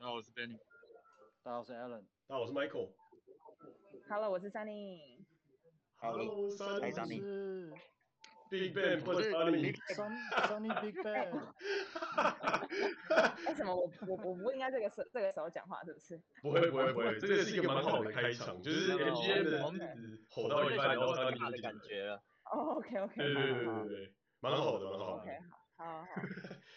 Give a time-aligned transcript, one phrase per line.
[0.00, 0.58] 家好，我是 Benny。
[1.42, 2.04] 大家好，我是 Alan。
[2.26, 2.90] 大家好，我是 Michael。
[4.08, 5.24] Hello，我是 Sunny。
[5.96, 7.72] Hello，Sunny。
[8.50, 11.32] Big Ben 不是 Sunny，Sunny Big Ben。
[13.48, 16.20] 为什么我我我不应该这个时这个时候讲话，是不是？
[16.42, 19.86] 不会不会不会，这个是一个蛮好的开场，就是 NBA 的王子
[20.30, 22.22] 吼到一半，然后 Sunny 的感觉了。
[22.50, 23.16] 哦，OK OK。
[23.16, 25.22] 对对对对对，蛮好的蛮好的。
[25.22, 25.38] OK
[25.76, 26.06] 好，好好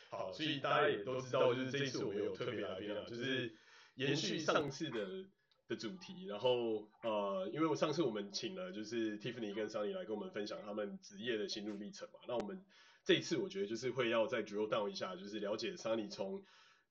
[0.09, 0.31] 好。
[0.31, 3.53] 所以大家也都知道，就是这次我们有特别来宾了，就是
[3.95, 5.25] 延续上次的。
[5.69, 12.63] 的主题，然后呃，因为我上次我们请了就是 Tiffany 跟 Sunny 来跟我们分享他们职业的心路历程嘛，那我们
[13.03, 16.41] 这一次我觉得就是会要再 drill down 一下，就是了解 Sunny 从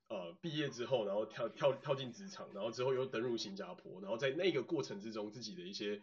[0.08, 6.02] 呃毕业之后，然后跳跳跳进职场，然后之后又登入新加坡，然后在那个过程之中自己的一些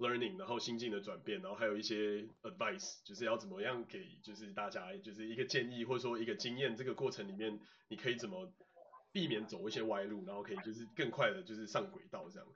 [0.00, 8.52] learning，然后心境的转变，然后还有一些 advice，就是要怎么样给就是大家就是一个建议或者说一个经验，这个过程里面你可以怎么。
[9.12, 12.46] 避免走一些歪路，然后可以就是更快的，就是上轨道这样。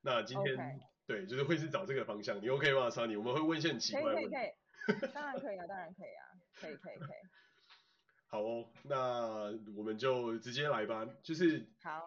[0.00, 0.80] 那今天 Okay.
[1.06, 3.18] 对，就是会是找这个方向，你 OK 吗，Sunny？
[3.18, 4.30] 我们会问一些很奇怪的问题。
[4.30, 7.18] 可以可以可以， 当然可以啊，当然可以啊，可以可以可以。
[8.32, 11.06] 好哦，那我们就直接来吧。
[11.22, 12.06] 就是好，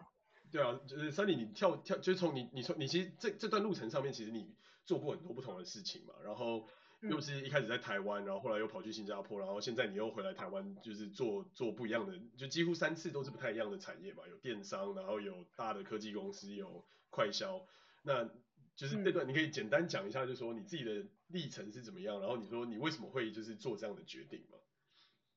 [0.52, 6.68] 对啊，就是 Sunny，你跳跳，就是从你你从你其实这这段路程上面，其实你做过很多不同的事情嘛，然后。
[7.10, 17.68] 又是一开始在台湾，然后后来又跑去新加坡，然后现在你又回来台湾，就是做做不一样的，就几乎三次都是不太一样的产业嘛，有电商，然后有大的科技公司，有快销，
[18.04, 18.24] 那
[18.78, 24.58] 就是这段你可以简单讲一下，就是说你自己的历程是怎么样，然后你说你为什么会就是做这样的决定嘛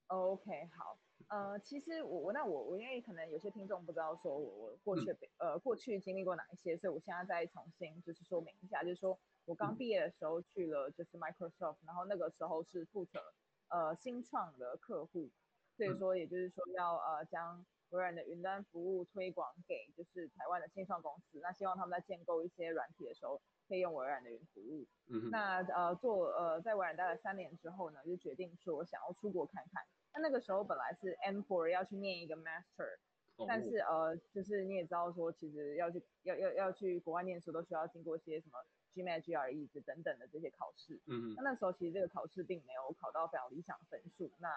[0.07, 9.19] ？OK，好，呃，其实我我那我我因为可能有些听众不知道说我我过去、嗯、呃过去经历过哪一些，所以我现在再重新就是说明一下，就是说。
[9.47, 13.21] 我刚毕业的时候去了就是 Microsoft，然后那个时候是负责
[13.69, 15.31] 呃新创的客户，
[15.77, 24.85] 所以说也就是说要呃将微软的云端服务推广给就是台湾的新创公司，那希望他们在建构一些软体的时候可以用微软的云服务。
[25.07, 25.31] 嗯。
[25.31, 29.85] 那呃做呃在微软待了三年之后呢，就决定说想要出国看看。
[30.13, 32.99] 那那个时候本来是 mpor 要去念一个 Master，
[33.47, 38.59] 但是呃就是你也知道说其实要去要要要去国外念书都需要经过一些什么。
[38.97, 44.31] GMAT、GRE 这等等的这些考试，嗯，那那时候其实这个考试并没有考到非常理想分数。
[44.41, 44.49] 那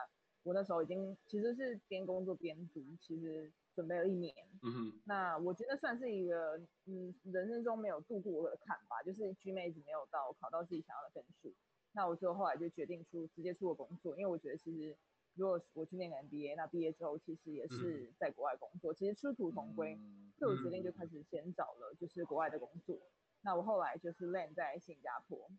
[0.43, 4.33] 我那时候已经其实是边工作边读，其实准备了一年，
[4.63, 5.01] 嗯哼。
[5.05, 11.53] 那我觉得算是一个，嗯，人生中没有度过的坎吧，就是 GMAT 没有到考到自己想要的分数。
[11.91, 14.95] 那我就后来就决定出直接出国工作，因为我觉得其实
[15.35, 19.99] 如果我去念个 MBA，那毕业之后其实也是在国外工作，嗯、其实殊途同归。
[20.37, 22.97] 所以我决定就开始先找了就是国外的工作。
[23.41, 25.49] 那我后来就是 land 在新加坡，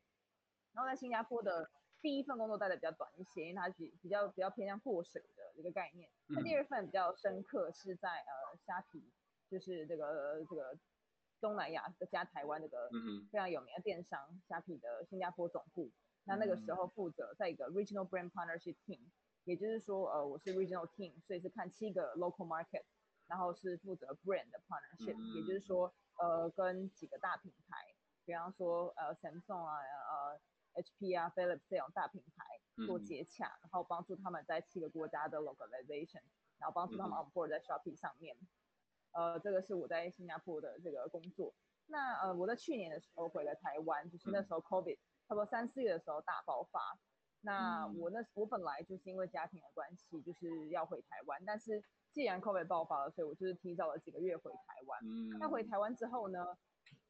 [0.72, 1.70] 然后在新加坡的
[2.02, 6.10] 第一份工作待的比较短一些，因为它比比较比较偏向过水的一个概念。
[6.28, 9.10] 那第二份比较深刻是在呃虾皮，
[9.48, 10.78] 就是这个这个
[11.40, 12.90] 东南亚加台湾这个
[13.32, 15.90] 非常有名的电商虾皮的新加坡总部。
[16.24, 19.00] 那那个时候负责在一个 regional brand partnership team，
[19.44, 22.84] 也就是说呃我是 regional team，所以是看七个 local market，
[23.26, 25.90] 然后是负责 brand 的 partnership，也就是说。
[26.20, 27.94] 呃，跟几个大品牌，
[28.26, 36.20] 比方说呃，Samsung 啊，呃，HP 啊，Philips 这种大品牌做接洽，嗯、然后帮助他们在七个国家的 localization，
[36.58, 38.36] 然后帮助他们 onboard 在 Shopee 上面。
[39.12, 41.54] 嗯、呃，这个是我在新加坡的这个工作。
[41.86, 46.98] 那呃，我在去年的时候回了台湾，就是那时候 COVID 差不多三四月的时候大爆发。
[47.42, 51.82] 那我那我本来就是因为家庭的关系，就是要回台湾，但是。
[52.12, 55.00] 既然 COVID 爆发了，所以我就是提早了几个月回台湾。
[55.04, 56.58] 嗯，那回台湾之后呢，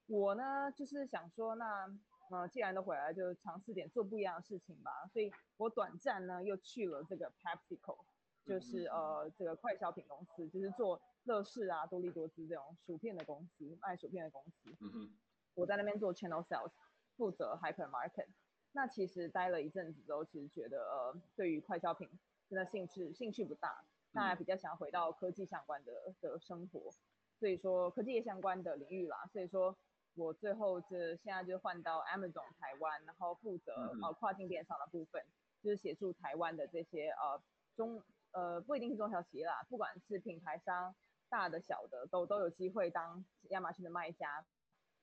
[0.07, 1.89] 我呢就是想说，那
[2.31, 4.91] 呃，既然都回来，就尝试点做不一样的事情吧。
[5.11, 7.97] 所以我短暂呢又去了这个 PepsiCo，
[8.45, 14.69] 就是呃这个快消品公司，就是做乐事啊、多利多滋这种薯片的公司，卖薯片的公司。
[14.81, 15.19] 嗯哼，
[15.55, 16.73] 我在那边做 Channel Sales，
[17.17, 18.29] 负责 Hypermarket。
[18.73, 22.09] 那其实待了一阵子之后，其实觉得呃，对于快消品
[22.49, 23.85] 真的兴趣兴趣不大。
[24.13, 26.91] 那还比较想要回到科技相关的的生活，
[27.39, 29.79] 所以说科技业相关的领域啦，所以说
[30.17, 33.73] 我最后这现在就换到 Amazon 台湾，然后负责
[34.03, 35.25] 呃跨境电商的部分，
[35.63, 37.41] 就是协助台湾的这些呃
[37.77, 38.03] 中
[38.33, 40.93] 呃不一定是中小企业啦，不管是品牌商
[41.29, 44.45] 大的小的都都有机会当亚马逊的卖家，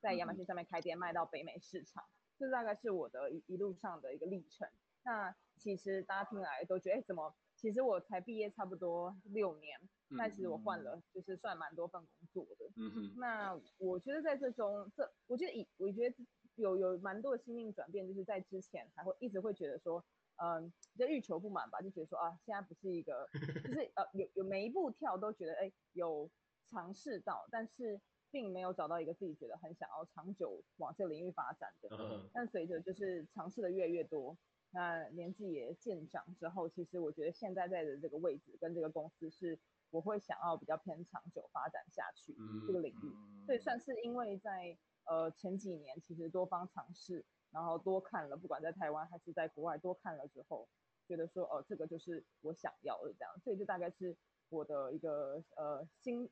[0.01, 2.03] 在亚马逊上面开店卖到北美市场，
[2.38, 4.68] 这大概是我的一一路上的一个历程。
[5.04, 7.34] 那其实大家听来都觉得哎怎么？
[7.56, 9.80] 其实我才毕业差不多六年，
[10.16, 12.66] 但其实我换了就是算蛮多份工作的。
[12.75, 13.13] 嗯哼。
[13.18, 16.16] 那我觉得在这中，这我觉得以我觉得
[16.54, 20.06] 有有蛮多的心境转变，就是在之前还会一直会觉得说，
[20.36, 26.30] 嗯，就欲求不满吧，就觉得说啊，现在不是一个，就是呃，有有每一步跳都觉得哎，有
[26.69, 28.00] 尝试到，但是
[28.31, 31.89] 并没有找到一个自己觉得很想要长久往这个领域发展的。
[31.91, 32.29] 嗯。
[32.33, 34.38] 但随着就是尝试的越来越多，
[34.71, 39.57] 那年纪也渐长之后，其实我觉得现在在的这个位置跟这个公司是
[39.89, 42.35] 我会想要比较偏长久发展下去
[42.65, 47.25] 这个领域，所以算是因为在呃前几年其实多方尝试。
[47.50, 50.68] 然后多看了，不管在台湾还是在国外，多看了之后，
[51.07, 54.15] 觉得说，哦，这个就是我想要的这样，所以就大概是
[54.50, 56.30] 我的一个呃新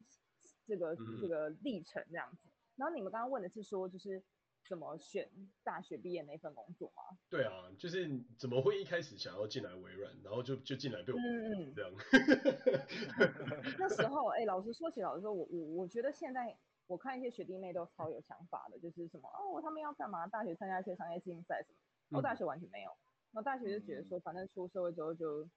[0.68, 2.50] 这个这个历程这样子。
[2.76, 4.22] 然后你们刚刚问的是说，就是
[4.68, 5.30] 怎么选
[5.64, 7.04] 大学毕业那份工作吗？
[7.30, 11.92] 对啊，就是怎么会一开始想要进来微软，然后就就进来被我嗯这样。
[13.80, 16.58] 那时候，哎，老实说起，老实说，我我我觉得现在。
[16.88, 20.28] 我看一些学弟妹都超有想法的，就是什么哦，他们要干嘛？
[20.28, 21.74] 大学参加一些商业竞赛什
[22.10, 22.18] 么？
[22.18, 22.92] 我、哦、大学完全没有，
[23.32, 25.50] 那大学就觉得说，反正出社会之后就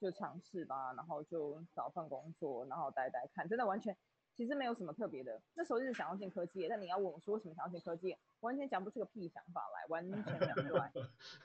[0.00, 3.96] 就尝试吧，然后就找份工作，然后待待看，真的完全
[4.36, 5.40] 其实没有什么特别的。
[5.54, 10.92] 那时候就是想要进科技业，但你要问我说为什么想要进科技业，完全讲不出个屁想法来，完全讲不出来。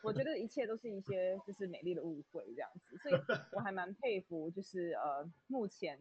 [0.04, 3.16] 我觉得一切都是一些就是美丽的误会这样子，所以
[3.54, 5.98] 我还蛮佩服，就是呃目前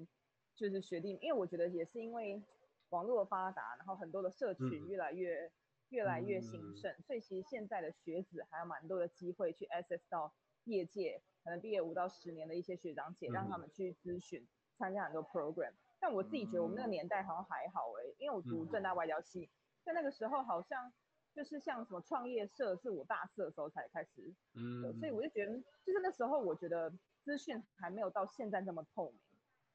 [0.57, 2.43] 就是学弟，因为我觉得也是因为。
[2.91, 5.53] 网络的发达，然后很多的社群越来越、嗯、
[5.91, 10.35] 越来越兴盛、嗯，所以其实现在的学子还有蛮多的机会去 access 到
[10.65, 14.45] 业界，可能毕业五到十年的一些学长姐，让他们去咨询、
[14.77, 15.71] 参加很多 program。
[16.01, 19.49] 但我自己觉得我们那个年代好像还好哎、欸，因为我读正大外交系，
[19.85, 20.93] 在那个时候好像
[21.35, 25.55] 就是像什么创业社，是我大四的时候才开始，嗯，所以我就觉得，
[25.85, 26.91] 就是那时候我觉得
[27.23, 29.13] 资讯还没有到现在这么透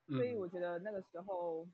[0.08, 1.68] 明，所以我觉得那个时候。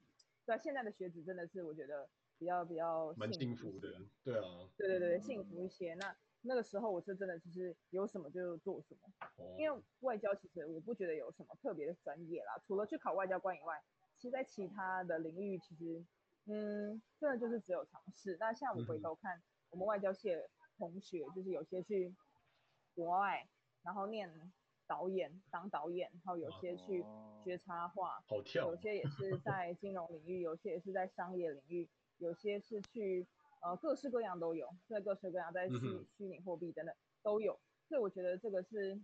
[0.43, 2.09] 对，现在的学子真的是我觉得
[2.39, 5.93] 比较比较蛮幸福的，对啊，对对对，幸福一些。
[5.93, 13.79] 那那个时候我是真的就是有什么就做什么，哦，因为外交其实我不觉得有什么特别的专业啦，除了去考外交官以外，
[14.21, 16.05] 其实在其他的领域其实
[16.45, 18.37] 嗯，真的就是只有尝试。
[18.39, 19.41] 那像我回头看
[19.71, 20.47] 我们外交系的
[20.77, 22.13] 同学，就是有些去
[22.93, 23.47] 国外，
[23.81, 24.51] 然后念。
[24.87, 27.05] 导演当导演，然后有些去
[27.45, 28.67] 学插画，好跳。
[28.67, 33.25] 有些也是在金融领域，有些也是在商业领域，有些是去
[33.61, 35.77] 呃各式各样都有，在各式各样在虚
[36.17, 37.57] 虚拟货币等等都有。
[37.87, 38.99] 所以我觉得这个是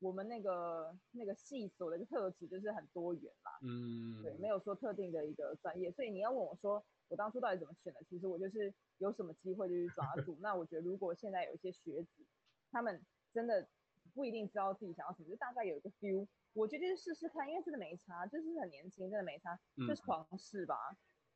[0.00, 3.52] 我们那个那个系所的一个特质，就是很多元啦。
[3.62, 5.92] 嗯，对，没有说特定的一个专业。
[5.92, 8.02] 所以你要问我说，我当初到底怎么选的？
[8.08, 10.36] 其实我就是有什么机会就去抓住。
[10.42, 12.26] 那我觉得如果现在有一些学子，
[12.72, 13.00] 他们
[13.32, 13.68] 真的。
[14.12, 16.26] 不一定知道自己想要什么，就大概有一个 feel。
[16.52, 19.56] 我觉得就是试试看，因为真的没差，就是很年轻，真的没差，
[19.86, 20.74] 就是狂试吧。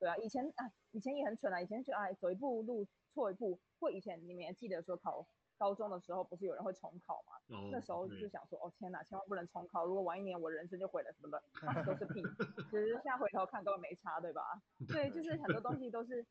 [0.04, 3.58] 对啊，以前啊，以前也很蠢啊，以前就哎走一步路错一步。
[3.80, 7.56] 或以前你们也记得说考高中的时候，不是有人会重考嘛？
[7.56, 7.70] 哦。
[7.72, 12.22] 那时候就想说，哦天哪，千万不能重考，如果晚一年我人生就毁了什么的， 那都是屁。
[12.70, 14.42] 其实现在回头看根本没差，对吧？
[14.88, 16.22] 对，就是很多东西都是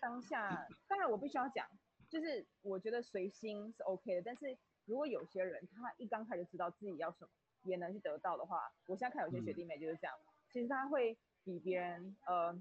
[0.00, 0.68] 当下。
[0.86, 1.66] 当然我必须要讲，
[2.08, 4.56] 就是我觉得随心是 OK 的，但是。
[4.88, 7.28] 如果有些人他一刚开始就知道自己要什么，
[7.64, 12.52] 也能去得到的话，我现在看有些学弟妹就是这样，嗯、其实他会比别人呃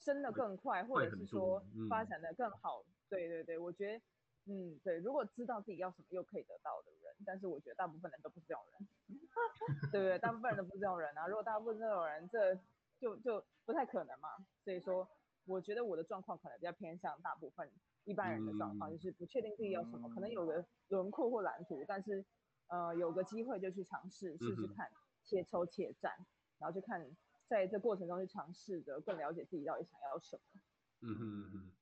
[0.00, 2.80] 升得更快，或者是说发展的更好。
[2.80, 4.02] 嗯、对对对，我觉得
[4.46, 8.88] 嗯对，如果知道自己要什么又可以得到的人，但是我觉得大部分人都不是这种人，
[9.92, 10.18] 对不对？
[10.18, 11.26] 大部分人都不是这种人啊。
[11.26, 12.54] 如果大部分这种人，这
[12.98, 14.28] 就就不太可能嘛。
[14.64, 15.06] 所以说，
[15.46, 17.68] 我觉得我的状况可能比较偏向大部分。
[18.04, 22.24] 一般人的状况就是不确定自己要什么，嗯、可能有个轮廓或蓝图，但是
[22.68, 24.90] 呃有个机会就去尝试试试看，
[25.22, 26.10] 且抽且战，
[26.58, 27.06] 然后就看
[27.50, 30.60] 在这过程中去尝试着更了解自己到底想要什么。
[31.00, 31.72] 嗯哼嗯嗯。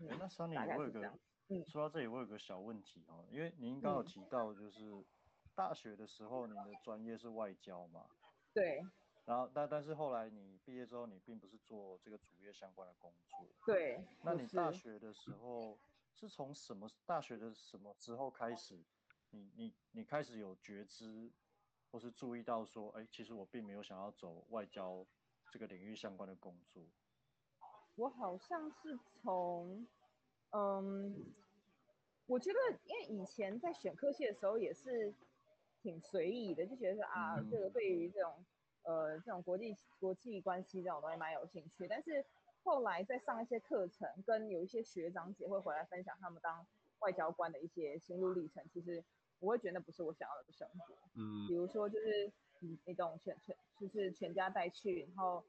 [0.00, 1.12] 嗯，那 Sunny 我有个，
[1.48, 4.80] 嗯，说到这里我有个小问题哦，因为您刚刚有提到就是
[5.54, 8.06] 大学的时候您的专业是外交嘛？
[8.54, 8.82] 对。
[9.26, 13.46] 然后，但但是后来你毕业之后，你并不是做这个主业相关的工作。
[13.66, 14.02] 对。
[14.22, 15.78] 那你大学的时候
[16.14, 18.82] 是从什么大学的什么之后开始，
[19.28, 21.30] 你你你开始有觉知，
[21.90, 25.06] 或是注意到说，哎，其实我并没有想要走外交
[25.50, 26.82] 这个领域相关的工作。
[27.96, 29.86] 我好像是从，
[30.50, 31.34] 嗯，
[32.26, 35.14] 我觉得因为以前在选科系的时候也是
[35.82, 38.44] 挺随意的，就觉得说啊，嗯、这个对于这种。
[38.82, 42.24] 呃，这种国际国际关系这种东西蛮有兴趣，但是
[42.64, 46.66] 后来在上一些课程，跟有一些学长姐会回来分享他们当
[47.00, 49.04] 外交官的一些心路历程，其实
[49.40, 50.94] 我会觉得那不是我想要的生活。
[51.16, 52.30] 嗯，比如说就是
[52.60, 55.42] 你你懂全全就是全家带去，然后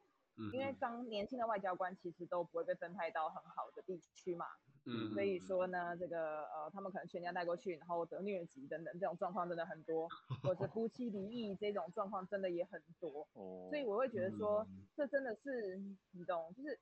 [0.54, 4.46] 因为刚年轻的外交官其实都不会被分派到很好的地区嘛，
[4.86, 10.08] 嗯，所以说呢，这个呃，他们可能全家带过去，然后得疟疾等等这种状况真的很多，
[10.42, 13.28] 或者 夫妻离异这种状况真的也很多。
[13.34, 15.78] 哦，所以我会觉得说，嗯、这真的是
[16.12, 16.80] 你懂，就是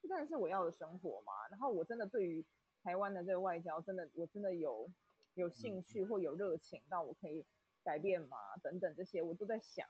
[0.00, 1.32] 这真的是我要的生活嘛。
[1.50, 2.44] 然后我真的对于
[2.82, 4.90] 台湾的这个外交，真的我真的有
[5.34, 7.44] 有兴趣或有热情，到我可以
[7.82, 9.88] 改变嘛等等这些，我都在想。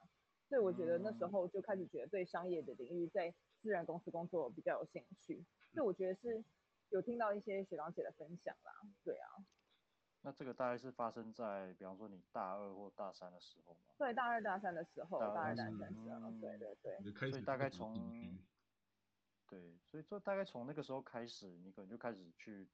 [0.49, 5.45] 所以我觉得那时候就开始觉得对商业的领域，在自然公司工作比较有兴趣。
[5.73, 6.45] 所以我觉得是。
[6.93, 8.73] 有听到一些学长姐的分享啦，
[9.05, 9.47] 对啊。
[10.23, 13.95] 那这个大概是发生在，比方说你大二或大三的时候吗？
[13.97, 17.31] 对，大二大三的时候，大二大三的时候，对对对。
[17.31, 17.95] 所以大概从，
[19.47, 22.69] 对，所以就大概从那个时候开始，你可能就开始去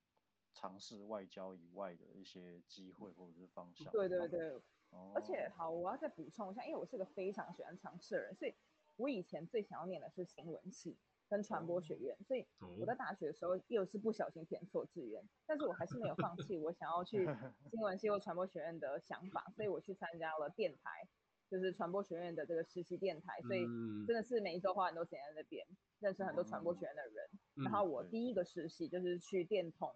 [0.56, 3.92] 尝试外交以外的一些机会或者是方向。
[3.92, 4.48] 对对对。
[4.90, 5.12] 哦。
[5.14, 8.54] 而且好，我要再补充一下，因为我是个非常喜欢尝试的人，所以
[8.96, 10.96] 我以前最想要念的是新闻系。
[11.28, 12.46] 跟传播学院，所以
[12.78, 17.26] 我在大学的时候又是不小心填错志愿，但是我还是没有放弃我想要去
[17.68, 21.08] 新闻系或传播学院的想法，所以我去参加了电台，
[21.50, 23.66] 就是传播学院的这个实习电台，所以
[24.06, 25.66] 真的是每一周花很多时间在那边
[25.98, 27.28] 认识很多传播学院的人。
[27.64, 29.92] 然后我第一个实习就是去电通，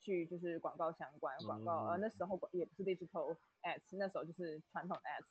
[0.00, 5.26] 去就是广告相关广告，呃那时候也不是 digital ads，那时候就是传统 ads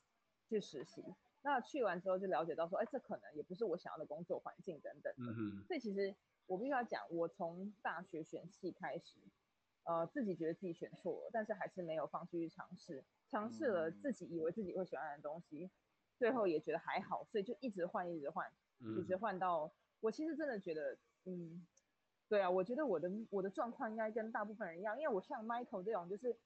[0.47, 1.03] 去实习。
[1.41, 5.31] 那去完之后就了解到说，哎，这可能也不是我想要的工作环境等等的。
[5.31, 5.63] 嗯哼。
[5.65, 6.13] 所以其实
[6.47, 9.17] 我必须要讲，我从大学选系开始，
[9.83, 15.71] 呃，自己觉得自己选错了，但是还是没有放弃去尝试，尝试了自己以为自己会喜欢的东西，
[16.17, 18.51] 最后也觉得还好，所以就一直换，一直换，
[18.99, 19.71] 一直换到
[20.01, 21.65] 我其实真的觉得，嗯，
[22.29, 26.37] 对啊，我觉得我的我的状况应该跟大部分人一样，因为我像 Michael 这种就是。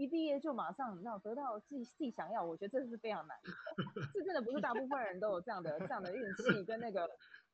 [0.00, 3.50] 一毕业就马上你知道得到自己自己想要，我觉得这是非常难的，
[4.14, 7.10] 这真的不是大部分人都有这样的这样的运气跟那个，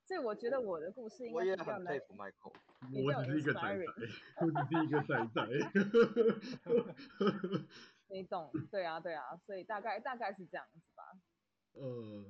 [0.06, 1.86] 所以我觉得我的故事应该是比较难。
[1.86, 2.52] 我也很佩服 Michael，
[3.02, 3.78] 我只是一个仔仔，
[4.42, 5.40] 我只是一个仔仔。
[8.12, 11.02] 你懂，对啊对啊，所以大概大概是这样子吧。
[11.72, 12.26] 呃，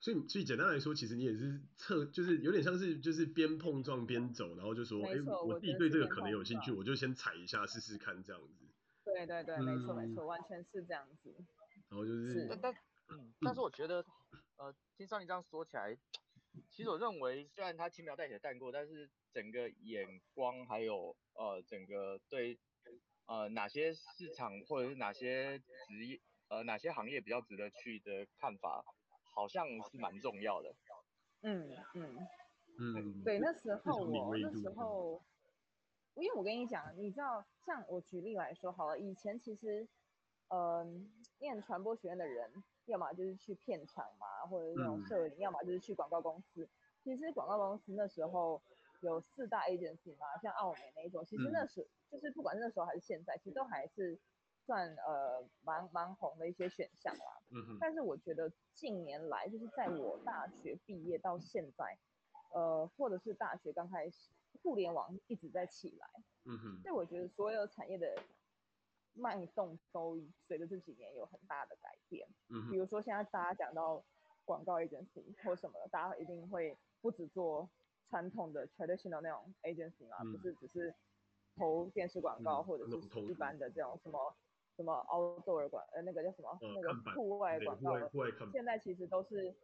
[0.00, 5.12] 所以所以简单来说，其实你也是测，就是有点像是就是边碰撞边走，然后就说，哎，
[5.46, 8.64] 我自己对这个可能有兴趣，我就先踩一下试试看这样子。
[9.04, 11.34] 对对对，没错没错，完全是这样子。
[11.90, 12.72] 然后就是，是但
[13.08, 14.04] 嗯，但是我觉得，
[14.56, 15.94] 呃，听上你这样说起来，
[16.70, 22.58] 其实我认为，虽然他轻描淡写带过，但是整个眼光还有呃，整个对
[23.26, 28.84] 呃哪些市场或者是哪些职业呃哪些行业比较值得去的看法，
[29.30, 30.74] 好像是蛮重要的。
[31.42, 32.16] 嗯嗯
[32.78, 35.22] 嗯，对，那时候我那时候。
[36.16, 39.86] 因为我跟你讲，你知道，像我举例来说好了，以前其实，
[40.48, 40.84] 嗯、呃，
[41.38, 42.52] 念传播学院的人，
[42.86, 46.68] 要么就是去片场嘛，或者那种摄影，嗯、要么就是去广告公司。
[47.04, 48.60] 其实广告公司那时候
[49.00, 54.18] 有四大 agency 嘛，像澳美那一种，其实那时、嗯、就是不管那时候还是现在，其实都还是
[54.70, 57.42] 算呃蛮蛮红的一些选项啦。
[57.50, 57.78] 嗯哼。
[57.80, 61.98] 但是我觉得近年来，就是在我大学毕业到现在，
[62.52, 64.30] 呃，或者是大学刚开始。
[64.62, 66.06] 互联网一直在起来，
[66.44, 68.20] 嗯哼，所以我觉得所有产业的
[69.14, 74.04] 脉动都随着这几年有很大的改变，嗯哼，比如说现在大家讲到
[74.44, 77.70] 广告 agency 或什么的，大家一定会不止做
[78.10, 80.94] 传统的 traditional 那种 agency 嘛，不是只是
[81.56, 84.36] 投电视广告或者是一般的这种什么
[84.80, 87.98] 什么 outdoor 广呃那个叫什么那个户外广告，
[88.50, 89.54] 现在其实都是。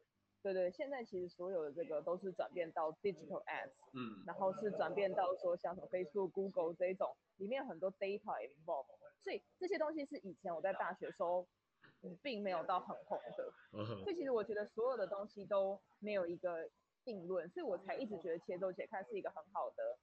[0.42, 8.86] 对对，现在其实所有的这个都是转变到 digital ads，嗯，然后是转变到说像什么 Facebook、Google 这一种，里面很多 data involved，
[9.24, 11.48] 所以这些东西是以前我在大学时候，
[12.02, 13.52] 嗯，并没有到很红的，
[14.04, 16.70] 所以其实我觉得所有的东西都没有一个
[17.04, 19.98] 定论，所以我才一直觉得且走且看是一个很好的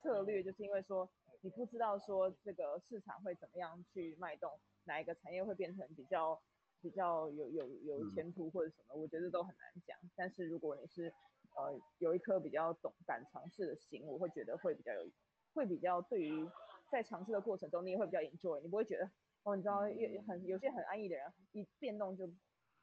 [0.00, 1.06] 策略，就是因为说
[1.42, 6.40] 你不知道说这个市场会怎么样去脉动，哪一个产业会变成比较。
[6.84, 9.96] 比较有有有前途或者什么，我觉得都很难讲。
[10.16, 11.14] 但是如果你是
[11.54, 15.08] 呃有一颗比较懂敢尝试的心，我会觉得会比较有，
[15.54, 16.44] 会比较对于
[16.90, 19.08] 在尝试的过程中，你也会比较 enjoy，你不会觉得
[19.44, 22.28] 哦，你知道有很有些很安逸的人一变动就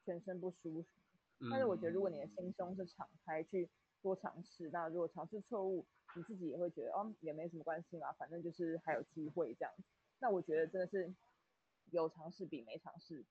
[0.05, 0.87] 全身不舒服。
[1.51, 3.69] 但是我觉得如果你的心胸是敞开去
[4.01, 9.83] 多尝试，那如果尝试错误，你自己也会觉得哦也没什么关系嘛，反正就是还有机会这样子。
[10.19, 11.13] 那我觉得真的是
[11.91, 13.25] 有尝试比没尝试。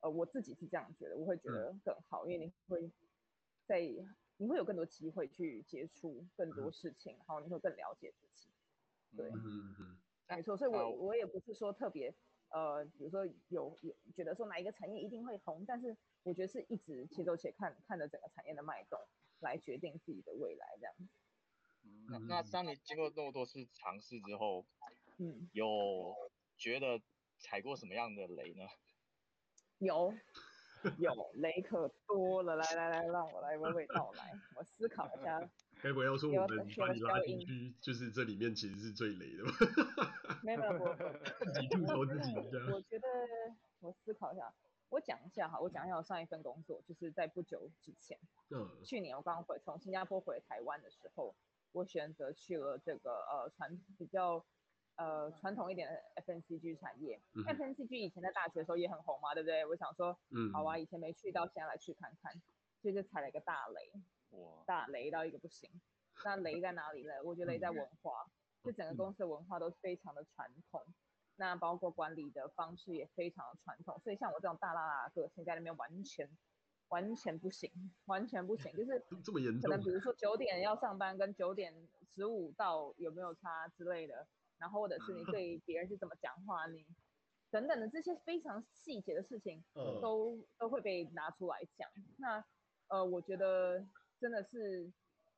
[0.00, 2.90] 呃，我自己是这样觉得，我会觉得更好，嗯、因为你会
[3.66, 3.80] 在
[4.36, 8.50] 你会有更多机会去接触更多事情，嗯、然后你会更了解自己。
[9.16, 9.96] 对，嗯嗯，
[10.28, 12.14] 没错，所以我我也不是说特别
[12.50, 19.00] 呃，比如说有有觉得说哪一个产业一定会红，但是我觉得是一直且走且看，看着整个产业的脉动
[19.40, 20.94] 来决定自己的未来这样。
[22.08, 24.64] 那那当你经过那么多次尝试之后，
[25.18, 26.14] 嗯，有
[26.56, 27.00] 觉得
[27.38, 28.64] 踩过什么样的雷呢？
[29.78, 30.14] 有，
[30.98, 32.56] 有雷可多了。
[32.56, 35.40] 来来来，让我来娓娓道来，我思考一下。
[35.82, 39.52] 该不要说我们把你拉进去，就是这里面其实是最雷的吗？
[40.42, 40.96] 没有没有，
[41.44, 42.58] 自己吐槽自己一下。
[42.72, 43.06] 我觉得
[43.80, 44.50] 我思考一下，
[44.88, 48.18] 我讲一下哈，我讲一下我上一份工作，就是在不久之前，
[48.50, 51.34] 嗯，去年我刚回从新加坡回台湾的时候，
[51.72, 54.44] 我选择去了这个呃传比较
[54.96, 57.20] 呃传统一点的 FNCG 产业。
[57.32, 59.66] 嗯、，FNCG 以前在大学的时候也很红嘛，对不对？
[59.66, 62.32] 我想说，嗯，好啊，以前没去到，现在来去看看，
[62.80, 63.92] 所以就踩了一个大雷。
[64.30, 65.70] 哇大雷到一个不行，
[66.24, 67.12] 那雷在哪里呢？
[67.24, 68.28] 我觉得雷在文化，
[68.64, 70.84] 就整个公司的文化都非常的传统，
[71.36, 76.28] 那包括管理的方式也非常的传统，所以像我这种大拉拉的个性在那边完全
[76.88, 77.70] 完全不行，
[78.06, 81.74] 完全不行，就是这么严重，可能比如说九点要上班跟九点
[82.14, 84.26] 十五到有没有差之类的，
[84.58, 86.84] 然后或者是你对别人是怎么讲话，你
[87.50, 89.64] 等等的这些非常细节的事情
[90.00, 91.88] 都都会被拿出来讲，
[92.18, 92.44] 那
[92.88, 93.86] 呃我觉得。
[94.20, 94.90] 真的是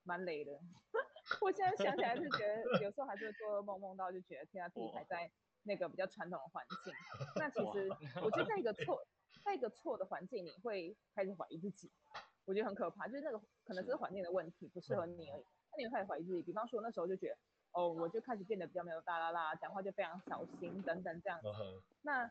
[0.04, 0.52] 蛮累的，
[1.40, 5.28] 我现在想起来是觉得有时候还是会做噩梦，梦到就觉得天啊，自己还在
[5.66, 6.94] 那个比较传统的环境。
[7.36, 7.88] 那其实
[8.22, 9.04] 我觉得在一个错，
[9.44, 11.90] 在一个错的环境，你会开始怀疑自己，
[12.46, 13.06] 我觉得很可怕。
[13.06, 15.44] 就是那个可能是环境的问题，不适合你而已。
[15.72, 17.36] 那你会开始怀疑自己，比方说那时候就觉得，
[17.72, 21.48] 哦，我就开始变得比较没有大啦啦，讲话就非常小心等等这样子。
[22.02, 22.30] 那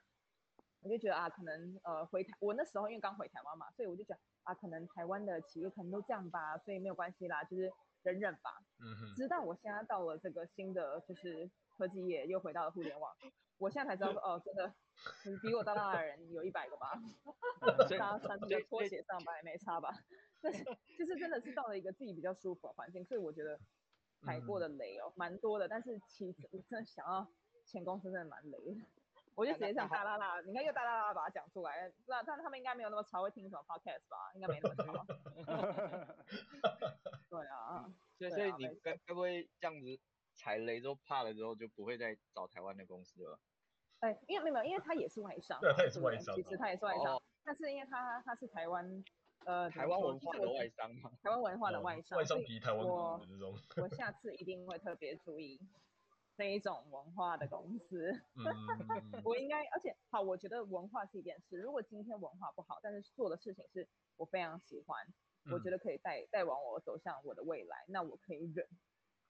[0.81, 4.19] 我就觉得啊，可能呃回台，我那时候因为刚回台湾嘛，所以我就觉得。
[4.45, 7.73] 啊，可能台湾的企业可能都这样吧，所以没有关系啦，就是
[8.03, 8.51] 忍忍吧。
[8.77, 9.15] 嗯哼。
[9.15, 13.15] 直到我现在到了这个新的就是科技业，又回到了互联网，
[13.57, 14.73] 我现在才知道说，哦，真的，
[15.41, 16.93] 比我大大的人有一百个吧。
[17.59, 19.89] 大家穿着拖鞋上班也没差吧？
[20.41, 20.63] 但是
[20.97, 23.59] 就是真的是到了一个自己比较舒服的环境，所以我觉得
[24.21, 25.67] 踩过的雷哦，蛮多的。
[25.67, 27.27] 但是其实我真的想要
[27.65, 28.81] 前公司真的蛮雷的。
[29.35, 34.31] 我就直接这样大剌剌，你看又大大大把它讲出来，那但他们应该没有那么潮，会听什么 podcast 吧？
[34.33, 35.05] 应该没那么潮。
[37.29, 39.99] 对啊，所以所以你该该不会这样子
[40.35, 43.39] 踩雷之后怕了之后就不会再找台湾的公司了？
[43.99, 49.03] 哎，因为没有，因为他也是外商，对，他也是外商，其实他也是外商，但是因为他他是台湾
[49.45, 55.59] 呃台湾文化的外商嘛，台湾文化的外商，外商比台湾好的这种，我下次一定会特别注意。
[56.37, 58.11] 那一种文化的公司，
[59.23, 61.57] 我应该，而且好，我觉得文化是一件事。
[61.57, 65.07] 如果今天文化不好，但是做的事情是我非常喜欢，
[65.49, 68.67] 我觉得可以带带往我走向我的未来，那我可以忍。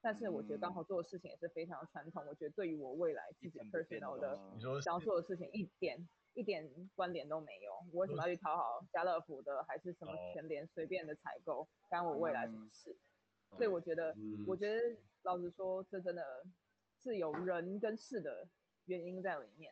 [0.06, 4.40] 但是我觉得刚好做的事情也是非常传统，我觉得对于我未来自己 personal 的
[4.80, 7.72] 想要做的事情一点一点关联都没有。
[7.92, 12.96] 我为什么要去讨好家乐福的，还是什么全联随便的采购，干我未来什么事？
[13.58, 14.16] 所以我觉得，
[14.46, 16.24] 我觉得老实说，这真的。
[16.98, 18.48] 是有人跟事的
[18.86, 19.72] 原因在里面，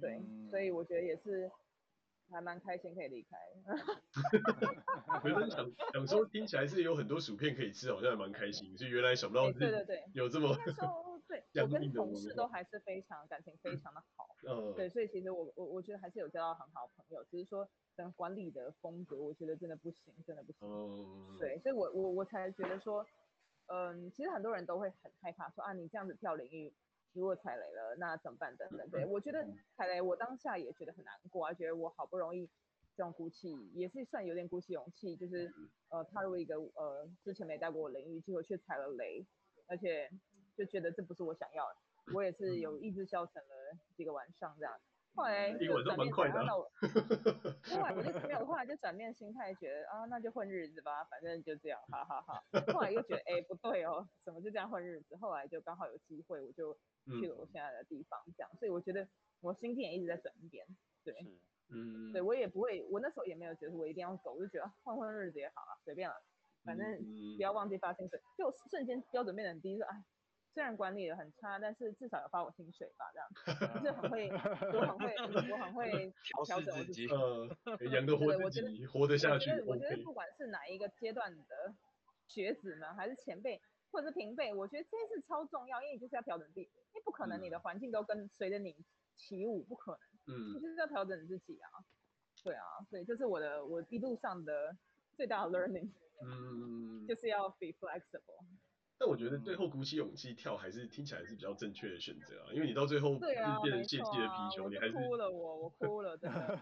[0.00, 1.48] 对，嗯、所以我觉得也是
[2.30, 3.36] 还蛮开心可以离开。
[5.24, 8.76] 没人想想说听起来是有很多薯片可以吃，好像还蛮开心。
[8.76, 10.56] 所以原来想不到，对对对，有这么
[11.28, 14.28] 对，我跟同事都还是非常感情非常的好。
[14.46, 20.68] 嗯，对，所以其实我我我觉得还是有交到很好的朋友，只是说等管理的风格，我觉得真的不行，真的不行。
[20.68, 23.06] 嗯，对，所以我我我才觉得说。
[23.68, 26.72] 嗯，其实很多人都会很害怕，说啊，你这样子跳领域，
[27.16, 28.54] 如果踩雷了，那怎么办？
[28.56, 28.88] 等等。
[28.90, 29.42] 对，我觉得
[29.74, 32.46] 踩雷，我当下也觉得很难过啊，觉得我好不容易
[32.94, 35.50] 这种鼓起，也是算有点鼓起勇气，就是
[35.88, 39.26] 呃踏入一个呃之前没带过领域，结果却踩了雷，
[39.66, 40.10] 而且
[40.56, 44.78] 就觉得这不是我想要的，我也是有意志消沉了几个晚上这样。
[45.16, 46.70] 后来就转变，然后
[47.72, 52.42] 后来我就没有，后来就转变心态，觉得啊，那就混日子吧，反正就这样，哈哈哈。
[52.72, 55.16] 后来又觉得，哎，不对哦，怎么就这样混日子？
[55.16, 56.74] 后来就刚好有机会，我就
[57.06, 58.50] 去了我现在的地方，这样。
[58.58, 59.08] 所以我觉得
[59.40, 60.66] 我心境也一直在转变，
[61.02, 61.14] 对，
[61.70, 66.14] 嗯，对我也不会，我那时候也没有觉得我一定要走，我就觉得混混日子也好啊，随便了，
[66.64, 66.86] 反正
[67.36, 70.04] 不要忘记发薪水，就瞬间标准变得很低，说哎。
[70.56, 73.28] 虽然管理的很差，但是至少有发我薪水吧，这样，
[73.84, 75.14] 就是很会，我很会，
[75.52, 75.90] 我很会
[76.46, 77.46] 调整我自己，呃，
[77.92, 79.50] 养得活自己，活得下去。
[79.66, 81.74] 我觉得不管是哪一个阶段的
[82.26, 83.60] 学子们，还是前辈，
[83.92, 88.74] 或者是平辈，我觉得这件事超重要，因为你就是要调整自己，因为不可能你的环境都跟随着你
[89.14, 89.92] 起舞，不可
[90.24, 91.68] 能，嗯，你就是要调整自己啊，
[92.42, 94.74] 对啊，所以这是我的我一路上的
[95.14, 95.90] 最大的 learning，
[96.24, 98.40] 嗯，就是要 be flexible。
[98.98, 106.58] 但我觉得最后鼓起勇气跳，还是听起来是比较正确的选择啊，因为你到最后就是变成泄气的皮球，你还是哭了我，我哭了，真的。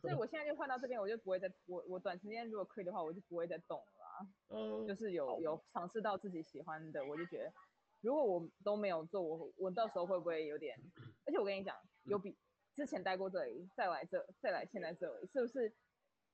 [0.00, 7.52] 所以我现在就换到这边，我就不会再我我短时间如果可以的话，我就不会再动了啊，嗯，就是有有尝试到自己喜欢的，我就觉得，
[8.00, 10.74] 如果我都没有做，我我到时候会不会有点？
[11.26, 12.34] 而且我跟你讲，有比
[12.74, 15.74] 之前待过这里，再来这，再来现在这里，是不是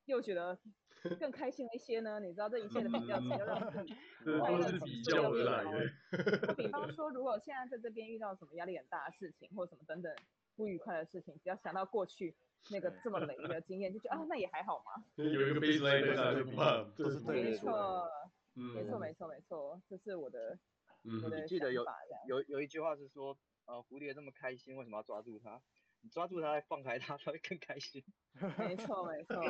[0.05, 0.59] 又觉得
[1.21, 2.19] 更开心一些呢？
[2.21, 6.49] 你知道这一切的比较，就 让快乐从这个地方。
[6.49, 10.15] 就比方说，如果现在在这边遇到什么压力很大的事情，或什么等等
[10.57, 12.35] 不愉快的事情，只要想到过去。
[12.71, 15.05] 那个这么累的经验，就觉得啊，那也还好嘛。
[15.23, 18.09] 有一个 baseline 在就不怕，这是没错，
[18.55, 20.59] 没错，没错，没错，这是我的，
[21.03, 21.85] 嗯、我的记得有
[22.27, 23.37] 有有一句话是说，
[23.67, 25.61] 呃，蝴蝶这么开心，为什么要抓住它？
[26.05, 28.05] 你抓住它，再放开它，它会更开心。
[28.59, 29.43] 没错，没错，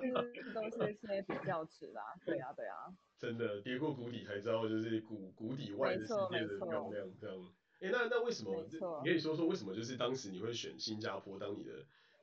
[0.00, 2.02] 就是都是些比较词啦。
[2.24, 2.94] 对啊，对啊。
[3.18, 7.10] 真的，跌过谷底才知道，就是谷谷底外的世界的漂亮。
[7.18, 8.62] 这样，哎，那那为什么？
[9.02, 9.74] 你可以说说为什么？
[9.74, 11.72] 就是当时你会选新加坡当你的。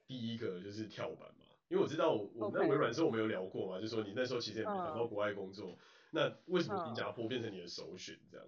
[0.07, 5.77] 第一个就是跳板嘛，因为我知道我我在微软的时候我们有聊过嘛就是说你那时候其实也没想到国外工作，uh,
[6.11, 8.45] 那为什么新加坡变成你的首选这样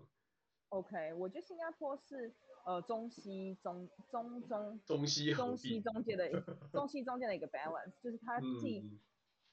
[0.73, 2.33] ？OK，我觉得新加坡是
[2.65, 6.41] 呃中西中中中 中西中西中间的
[6.73, 8.99] 中西中间的一个 balance，就是它既、嗯、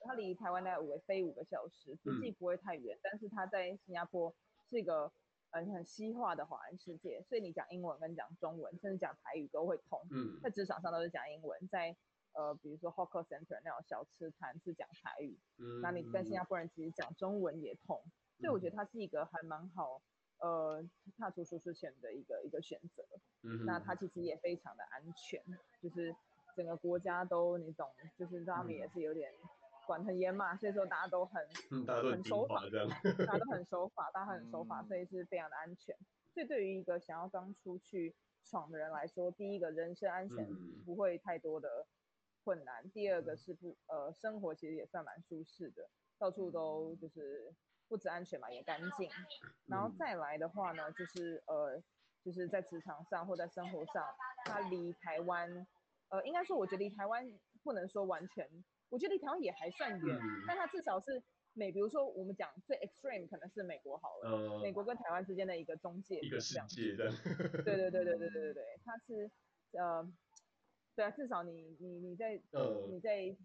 [0.01, 4.35] 它离台湾大概五个飞五个小时，既不会太远，嗯、但是它在新加坡
[4.71, 5.13] 是一个
[5.51, 10.01] 嗯很西化的华人世界，所以你讲英文跟讲中文，甚至讲台语都会通。
[10.11, 11.95] 嗯，在职场上都是讲英文，在
[12.33, 15.39] 呃比如说 Hawker Center 那种小吃摊是讲台语。
[15.59, 18.01] 嗯，那你跟新加坡人其实讲中文也通，
[18.39, 20.01] 所以我觉得它是一个还蛮好
[20.41, 20.83] 呃
[21.17, 23.05] 踏出舒适圈的一个一个选择。
[23.43, 25.43] 嗯，那它其实也非常的安全，
[25.81, 26.15] 就是
[26.57, 29.33] 整个国家都你懂，就是他们也是有点。
[29.87, 32.89] 管很严嘛，所以说大家都很， 嗯、大家都很守法，这样，
[33.27, 35.97] 大家都很守法，大家很守法，所以是非常的安全。
[36.33, 40.47] 所以对于一个想要刚出去闯的人来说，第一个人身安全
[40.85, 41.85] 不会太多的
[42.45, 47.53] 困难，嗯、第二个是不呃生活其实也算蛮舒适的，到处都就是
[47.91, 49.11] 不止安全嘛，也干净。
[49.67, 51.83] 然后再来的话呢，就是呃
[52.25, 54.07] 就是在职场上或在生活上，
[54.45, 55.67] 它离台湾
[56.09, 57.27] 呃应该说我觉得离台湾
[57.65, 58.49] 不能说完全。
[58.91, 61.23] 我觉得离台湾也还算远，嗯、但它至少是
[61.53, 67.11] 美，比如说我们讲最 extreme 可能是美国好了，呃、美国跟台湾之间的一个中介，一个世界的，
[67.65, 69.31] 对对对对对对对对，它是
[69.73, 70.13] 呃，
[70.97, 73.37] 对啊，至少你你你在、呃、你在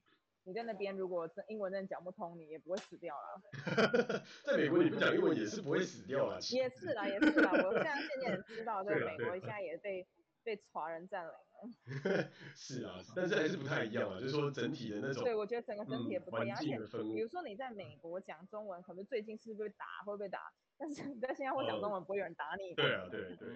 [0.47, 4.21] 你在那边如果英文真的讲不通，你也不会死掉了。
[4.45, 6.39] 在美国你不讲英文也是不会死掉了。
[6.51, 10.05] 也是啦也是啦，我现在渐渐知道， 在美国现在也被
[10.45, 11.39] 被华人占领了。
[12.53, 16.57] 是啊，但是还是不太一样啊，就是说整体的那种，对，我觉得整个整体也不太一样。
[16.59, 20.39] 而且比如说你在美国讲中文，可能最近是不是被打，会不会打？
[20.77, 22.75] 但是你在新加坡讲中文，不会有人打你。
[22.75, 23.55] 对啊，对对。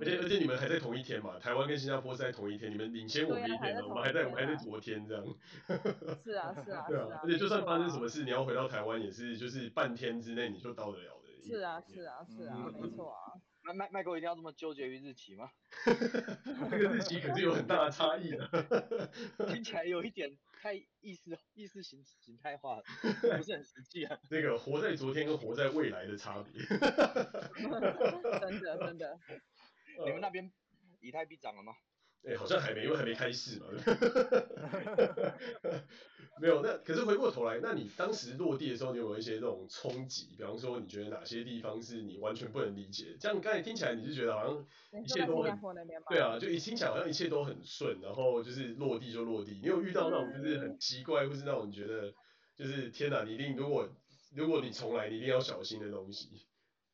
[0.00, 5.24] 而且而且你们还在同一天嘛，台湾跟新加坡是在同一天，你们领先我们一天，我们还在我们还在昨天这样。
[6.24, 6.86] 是啊是啊。
[6.88, 7.20] 对啊。
[7.22, 11.42] 而且就算发生什么事，你要回到台湾也是，就是半天之内你就到得了的。
[11.42, 13.29] 是啊是啊是啊，没错啊。
[13.62, 15.50] 麦麦麦哥一定要这么纠结于日期吗？
[16.70, 18.48] 这个日期可是有很大的差异的，
[19.52, 22.82] 听起来有一点太意识意识形形态化了，
[23.36, 24.18] 不是很实际啊。
[24.30, 26.62] 那个活在昨天跟活在未来的差别。
[28.40, 29.18] 真的真的。
[30.04, 30.50] 你们那边
[31.00, 31.74] 以太币涨了吗？
[32.24, 33.66] 哎、欸，好像还没，因为还没开始嘛。
[36.40, 40.28] 没有，那可是回过头来，那你当时落地的时候，你有没有一些这种冲击？
[40.38, 43.14] 比方说，你觉得哪些地方是你完全不能理解？
[43.20, 44.66] 这样刚才听起来，你是觉得好像
[45.02, 45.58] 一切都很
[46.08, 49.60] 对啊，就一听起来好像一切都很顺，然后就是落地就落地。
[49.62, 52.12] 你有遇到那种就是很奇怪，或是那种你觉得
[52.56, 53.86] 就是天哪，你一定如果
[54.34, 56.28] 如果你重来，你一定要小心的东西？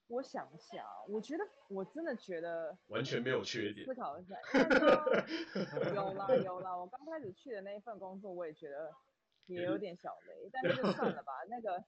[0.08, 3.86] 我想一下，我觉得我真的觉得完全没有缺点。
[3.86, 4.36] 思考一下，
[5.94, 8.94] 有啦有啦，我刚开始去的那一份工作，我也觉得。
[9.48, 11.84] 也有点小雷，但是就算了吧，那个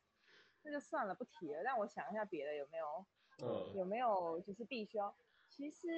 [0.62, 1.60] 那就算了，不提了。
[1.60, 3.04] 让我想一下别的有没有，
[3.42, 5.12] 嗯，有没有就是必须要，
[5.48, 5.88] 其实，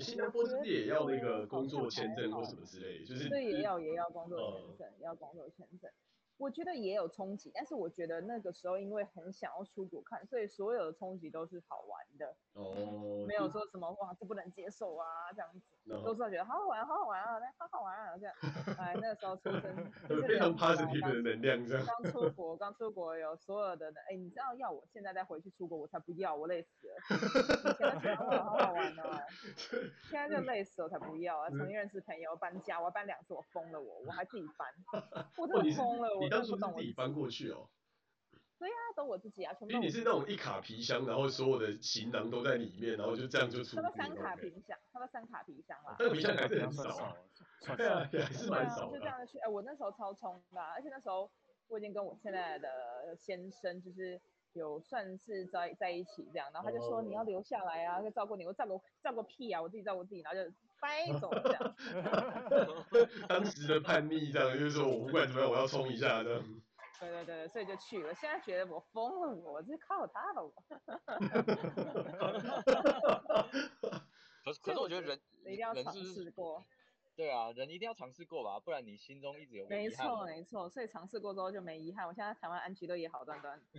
[0.00, 5.88] 新加坡是不是也要那个工作签证或什么之类，就是对，也要也要工作签证，要工作签证。
[6.40, 12.34] 我觉得也有冲击，但是我觉得那个时候因为很想要出国看，所以所有的冲击都是好玩的。
[12.54, 13.26] 哦。
[13.28, 18.34] 没有说什么哇，这不能接受啊这样子，都是觉得好好玩，好好玩啊，那好好玩啊这样。
[18.78, 19.92] 哎，那个时候出生
[20.26, 21.84] 非常 positive 的能量这样。
[21.86, 26.94] 刚出国，刚出国有所有的哎，你知道要我现在再回去出国，我才不要，我累死了。
[27.10, 29.20] 以前觉得好好玩哦，
[30.10, 31.50] 现在就累死了，我才不要啊！
[31.50, 34.66] 重新认识朋友，搬家，我要搬两次，我疯了我，我还自己搬，
[35.36, 36.29] 我真的疯了我。
[36.30, 37.68] 当初是自己搬过去哦？
[38.58, 39.72] 对呀，都我自己啊，全部。
[39.72, 43.76] 因为你是那种一卡皮箱，然后所有的行囊都在里面，然后就这样就出。
[43.76, 45.96] 他们三卡皮箱，他们三卡皮箱啊。
[45.98, 47.16] 那个皮箱还是很少，
[47.74, 48.90] 对啊，还是蛮少。
[48.90, 51.30] 就这样去，哎，我那时候超冲的，而且那时候
[51.68, 54.20] 我已经跟我现在的先生就是
[54.52, 61.76] 有算是在在一起这样，然后他就说你要留下来啊，要照顾你，我照顾照顾屁啊，我自己照顾自己，然后就掰走这样。
[63.28, 66.42] 当时的叛逆这样，就是说我不管怎么样，我要冲一下这样。
[67.00, 68.14] 对对对，所以就去了。
[68.14, 70.52] 现在觉得我疯了，我这靠他了我。
[74.44, 76.64] 可是可是我觉得人一定要尝试过。
[77.20, 82.06] 对啊，人一定要尝试过吧，不然你心中一直有没错没错，所以尝试过之后就没遗憾。
[82.06, 83.60] 我现在台湾安居都也好端端。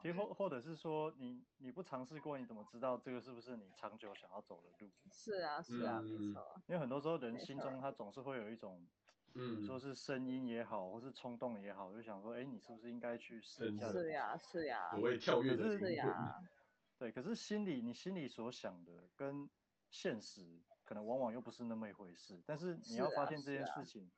[0.00, 4.88] 其实或或者是说你你不尝试过，你怎么知道这个是不是你长久想要走的路？
[5.10, 6.46] 是啊是啊，嗯、没错。
[6.68, 8.86] 因为很多时候人心中他总是会有一种，
[9.34, 13.90] 嗯，说是声音也好，或是冲动也好，就想说，哎，你是不是应该去试一下？
[13.90, 14.92] 是呀是呀。
[14.94, 16.40] 我会跳跃的是呀。
[17.00, 19.50] 对，可是心里你心里所想的跟
[19.90, 20.60] 现实。
[20.90, 24.10] 可能往往又不是那么一回事，但是你要发现这件事情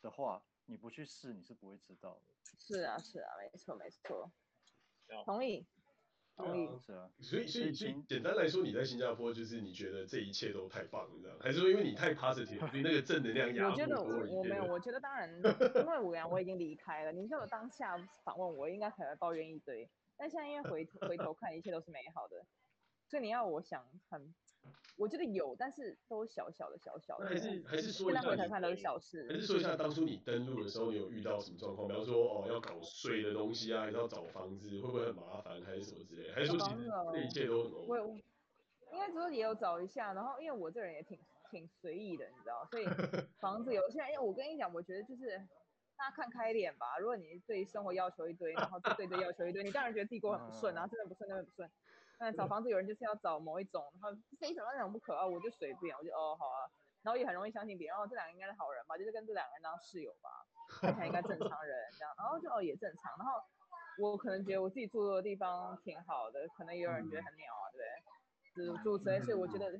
[0.00, 2.20] 的话，啊啊、你不去试，你是不会知道的。
[2.56, 4.30] 是啊，是啊，没错，没错。
[5.24, 5.66] 同意，
[6.36, 6.78] 同意。
[6.78, 7.10] 是啊。
[7.18, 13.70] 所以，所以，所以，简单来说，你在新加坡就是你觉得这一切都太棒了，这样，还是说因为你太 positive，所以那个正能量压？
[13.70, 15.28] 我觉得我我没有，我觉得当然，
[15.74, 19.90] 因为五羊我已经离开了，你叫我当下访问我，应该可能抱怨一堆。
[20.16, 22.46] 但现在因为回回头看，一切都是美好的，
[23.08, 24.32] 所以你要我想很。
[24.96, 27.26] 我觉得有，但是都小小的小小的。
[27.26, 29.26] 还是还是说一下，回头看都是小事。
[29.28, 31.88] 还是说一下当初你登录的时候，你有遇到什么状况？
[31.88, 36.34] 比方说哦，要搞税的东西啊，还是要找房子，会不会很麻烦，还是什么之类的？
[36.34, 37.88] 还是说其实这一切都很 OK？
[37.88, 38.08] 我
[38.92, 41.18] 应该说也有找一下，然后因为我这人也挺
[41.50, 42.84] 挺随意的，你知道，所以
[43.40, 45.38] 房子有现在，因为我跟你讲，我觉得就是
[45.96, 46.98] 大家看开一点吧。
[47.00, 51.68] 如果你对生活要求一堆，然后对对要求一堆，你当然觉得自己过很不顺啊，真的不顺，真的不顺。
[52.18, 56.58] 那找房子有人就是要找某一种，然后非找那种不可啊，我就随便，我就哦好啊，
[57.02, 60.30] 然后也很容易相信别人，哦这两个应该是好人吧，就是跟这两个人当室友吧，
[60.80, 63.42] 看起来应该正常人这样，然后就哦也正常，然后
[63.98, 67.80] 我可能觉得我自己住的地方挺好的，可能也有人觉得很鸟啊，对。
[68.54, 68.66] 不对？
[68.66, 69.72] 就是住所以所以我觉得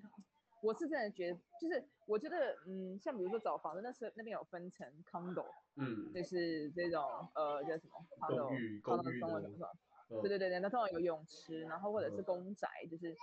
[0.63, 5.45] 我是真的觉得，就是我觉得嗯，像比如说找房子，那是那边有分成 condo，
[5.77, 7.03] 嗯，就是这种
[7.35, 9.59] 呃叫什么 condo，condo
[10.21, 13.15] 对对对对，那通常有泳池，然后或者是公宅，就是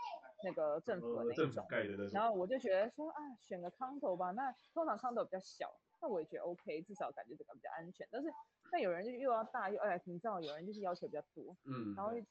[0.44, 1.66] 那个政府的那种。
[2.14, 5.72] 然后我就觉得说啊，选个 condo 吧，那通常 condo 比较小，
[6.02, 8.08] 那我也觉得 OK，至少感觉这个比较安全。
[8.12, 8.30] 但是
[8.72, 12.26] 但有人就又要大又哎，你知道有人就是要求比较多，嗯，然后哎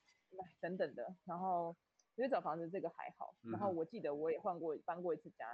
[0.61, 1.77] 等等的，然后
[2.17, 3.69] 因为找房子这个还好，然后。
[3.79, 5.47] 我记得我也换过搬过一次家，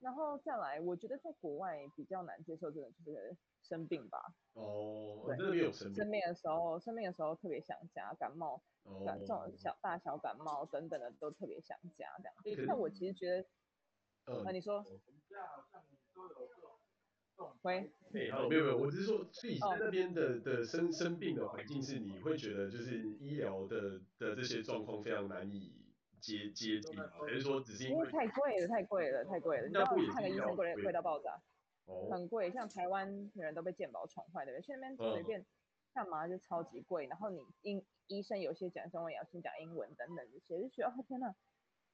[0.00, 3.36] 然后再来我觉得在国外比较难接受这个就是。
[3.62, 4.18] 生病吧，
[4.54, 5.94] 哦，对，有生病。
[5.94, 8.60] 生病的时候，生病的时候特别想家，感冒，
[9.04, 12.06] 感这种小大小感冒等等的都特别想家
[12.44, 12.66] 这样。
[12.66, 13.28] 那我其实觉
[14.24, 14.82] 得，呃，你说，
[17.62, 25.79] 喂，没有没有，我只是说自己在那边的的生生病的环境是，你会觉得就是医疗的的这些状况非常难以
[26.20, 31.40] 接接近，还是说只是因为太贵了，太贵了，太贵了，你知道看个医生贵贵到爆炸。
[32.08, 35.44] 很贵，像台湾人都被健保宠坏的，去那边随便
[35.92, 37.06] 干嘛就超级贵。
[37.08, 41.34] 然后你医医生有些讲中文，也要先讲英文等等这些，就觉得哦天哪，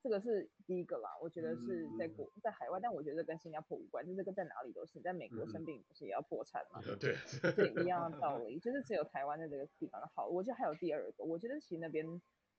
[0.03, 1.17] 这个是第一个啦。
[1.23, 5.01] 我觉得是在国在海外，但我觉得跟新加坡无关，就这个在哪里都是。
[5.01, 6.83] 在美国生病不是也要破产吗？
[7.01, 10.27] 对，是一样的道 理，就是只有台湾的这个地方好。
[10.27, 12.05] 我觉得还有第二个，我觉得其实那边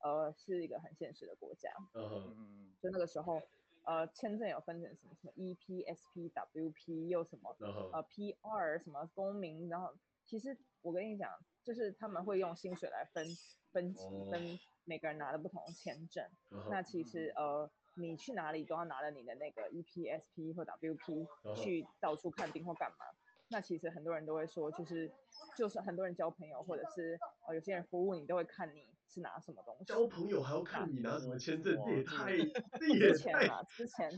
[0.02, 1.70] 呃是一个很现实的国家。
[1.94, 3.42] 嗯嗯，就那个时候。
[3.90, 7.90] 呃，签证有分成什么什么 E P S P W P 又什么，uh huh.
[7.94, 11.32] 呃 P R 什么公民，然后其实我跟你讲，
[11.64, 13.26] 就是他们会用薪水来分
[13.72, 14.30] 分级，uh.
[14.30, 16.22] 分每个人拿的不同的签证。
[16.50, 16.70] Uh huh.
[16.70, 22.98] 那其实呃，你去哪里都要拿着你的那个 E P S P 或 W P 去到处看病或干嘛。
[22.98, 23.48] Uh huh.
[23.52, 25.10] 那其实很多人都会说，就是
[25.56, 28.86] 就是很多人交朋友或者是呃有些人服务你都会看你。
[29.18, 29.86] 是拿什么东西？
[29.86, 31.76] 交朋友还要看你拿什么签证？
[31.84, 32.38] 这也太
[32.78, 34.12] 之前啊，之前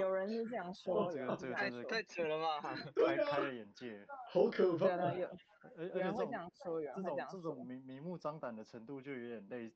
[0.00, 2.74] 有人是这样 说，这个这个真的太扯了吧？
[2.94, 4.86] 开开了眼界， 好可怕。
[5.14, 5.28] 有
[5.76, 7.40] 有人会这样说，有人会这样说。
[7.40, 9.72] 这种明明目张胆的程度就有点类，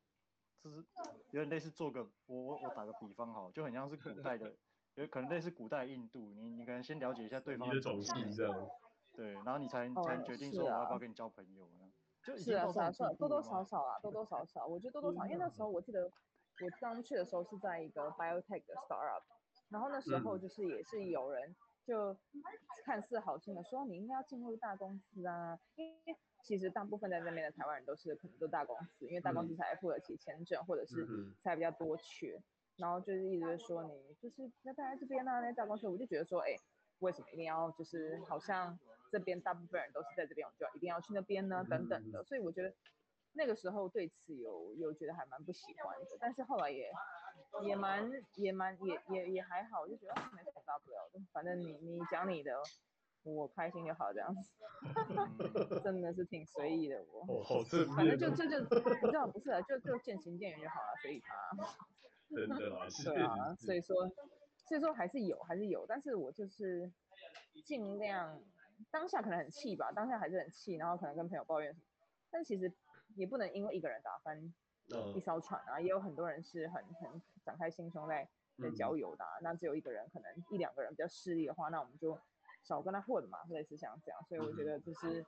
[0.60, 0.84] 就是
[1.30, 4.52] 有点类似做个我我我打个比方哈，就很像是古代的，
[4.96, 8.68] 有可能类似古代印度，你你可能先了解一下对方的种姓这样，
[9.14, 11.68] 对，然后你才才决定说我要不要跟你交朋友。
[12.34, 19.22] 是啊，是啊，是啊，多多少少啊，多多少少，我觉得多多少，因为那时候我记得我刚去的时候是在一个 biotech 的 startup，
[19.68, 22.16] 然后那时候就是也是有人就
[22.84, 31.06] 看似好心的说你应该要进入大公司啊，因为其实大部分在那边的台湾人都是可能都大公司，因为大公司才付得起签证或者是
[31.42, 32.42] 才比较多缺，
[32.76, 36.56] 然后就是一直说你就是要待在这边啊，那大公司，我就觉得说，哎，
[37.00, 38.78] 为什么一定要就是好像。
[39.10, 42.24] 这边大部分人都是在这边，我就一定要去那边呢，等等的。
[42.24, 42.74] 所以我觉得
[43.32, 46.90] 那个时候对此有有觉得还蛮不喜欢的，但是后来也
[47.62, 52.62] 也蛮也蛮也也也还好，就觉得没什么大不了的，反正你你讲你的。
[53.28, 54.52] 我开心就好，这样子，
[55.82, 57.22] 真的是挺随意的我。
[57.26, 57.96] 哦，好正面。
[57.96, 58.60] 反正就就就，
[59.02, 61.34] 你知道不是啊，就就渐行渐远就好了，随意他。
[62.30, 63.02] 真的啊，是。
[63.02, 64.08] 对啊，所以说，
[64.68, 66.88] 所以说还是有，还是有，但是我就是
[67.64, 68.40] 尽量
[68.90, 71.86] 当下可能很气吧，当下还是很气，然后可能跟朋友抱怨什么，
[72.30, 72.72] 但其实
[73.14, 74.52] 也不能因为一个人打翻
[75.14, 78.28] 一艘船啊，也有很多人是很很展开心胸在
[78.62, 82.18] 在交友的，啊，那只有一个人，可能一两个人比较势利的话，那我们就。
[82.62, 85.24] 少跟他混嘛，类似像这样，所以我觉得就是，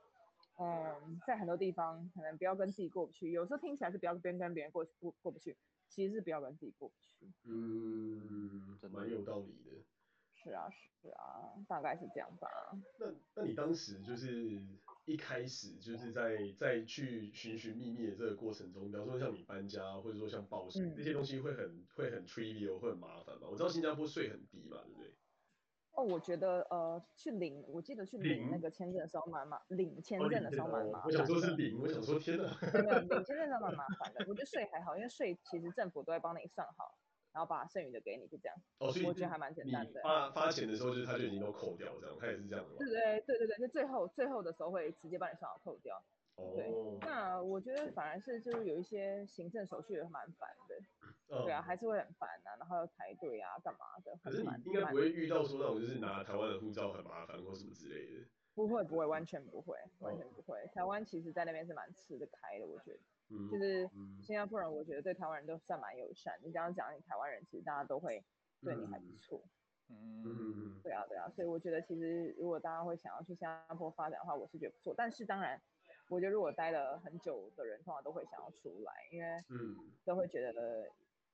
[0.57, 5.55] 嗯，在很多地方可能不要跟自己过不去，有时候听起来是不要跟跟别人过过过不去，
[5.87, 7.31] 其实是不要跟自己过不去。
[7.45, 9.71] 嗯，蛮有道理的。
[10.41, 10.69] 是啊，
[11.01, 12.47] 是啊，大概是这样吧。
[12.97, 14.61] 那那你当时就是
[15.05, 23.47] 一开始就是在在去寻寻觅觅的这个过程中，比方说像你搬家，或者说像报税、嗯、这些东西会很会很 trivial，会很麻烦吗？
[23.49, 25.13] 我知道新加坡税很低嘛，对不对？
[25.93, 31.07] 哦，我觉得呃，去领，我记得去领那个签证的时候蛮麻，领签证的时候蛮麻烦。
[31.07, 32.43] 我想说是领，我想说天哪。
[32.71, 34.25] 没有没有，领签证的时候蛮麻烦的。
[34.29, 36.95] 我觉得税还好，因为税其实政府都会帮你算好，
[37.39, 38.57] 然后把剩余的给你，就这样。
[38.79, 40.01] 哦，所以我觉得还蛮简单的。
[40.01, 42.65] 发发钱的时候就是他就已经都扣掉这样，他也是这样？
[42.77, 46.03] 对对对对对，就最后最后的时候会直接帮你算好扣掉。
[46.35, 50.75] 对，那我觉得反而是就是有一些行政手续也蛮烦的，
[51.29, 54.19] 嗯、对啊，还是会很烦啊，然后要排队啊，干嘛的。
[54.21, 58.25] 可是你应该不会遇到说那种就是拿台湾的护照很麻烦或什么之类的。
[58.53, 60.69] 不会不会，完全不会，完全不会。
[60.73, 62.99] 台湾其实在那边是蛮吃得开的，我觉得。
[63.29, 63.49] 嗯。
[63.49, 63.89] 就是
[64.21, 66.37] 新加坡人，我觉得对台湾人都算蛮友善。
[66.43, 68.23] 你刚刚讲你台湾人，其实大家都会
[68.61, 69.41] 对你还不错。
[69.89, 70.79] 嗯嗯。
[70.83, 74.93] 对啊对啊，所以我觉得其实如果大家会想要去新加坡发展的话，我是觉得不错。
[74.97, 75.61] 但是当然。
[76.11, 80.89] 我觉得如果待了很久的人，通常都会想要出来，因为嗯，都会觉得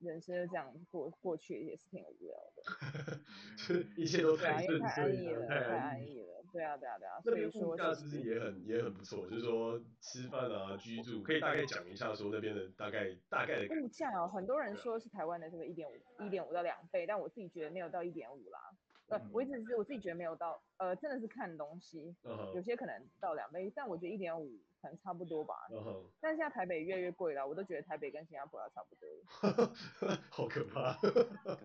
[0.06, 7.20] 人生就这样过过去也是挺无聊的， 一切都太对啊，太安逸了，太安逸了，对啊，对啊，对啊。
[7.22, 9.28] 所以说物价其实也很也很不错？
[9.28, 14.28] 就是说吃饭啊、居住，可以大概讲一下说那边的大概大概的物价哦。
[14.28, 18.60] 很多人说是台湾的这个一点五一点五到两倍，但我自己觉得没有到一点五啦。
[19.08, 22.16] 呃，我一直是我自己觉得没有到，呃，真的是看东西，
[22.54, 24.60] 有些可能到两倍，但我觉得一点五。
[24.82, 26.04] 可能差不多吧，uh.
[26.22, 29.10] 但是现在台北越来越贵了，我都觉得台北跟新加坡要差不多。
[30.30, 30.96] 好可怕，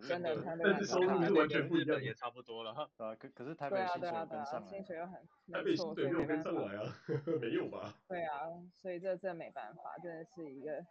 [0.08, 2.70] 真的，台北收入是完全不一样，也差不多了。
[2.72, 5.20] 啊，可可是台北薪水跟上薪水又很，
[5.52, 6.96] 台北薪水又跟上来啊，
[7.42, 7.94] 没有吧？
[8.08, 8.48] 对啊，
[8.80, 10.82] 所以这这没办法，真的是一个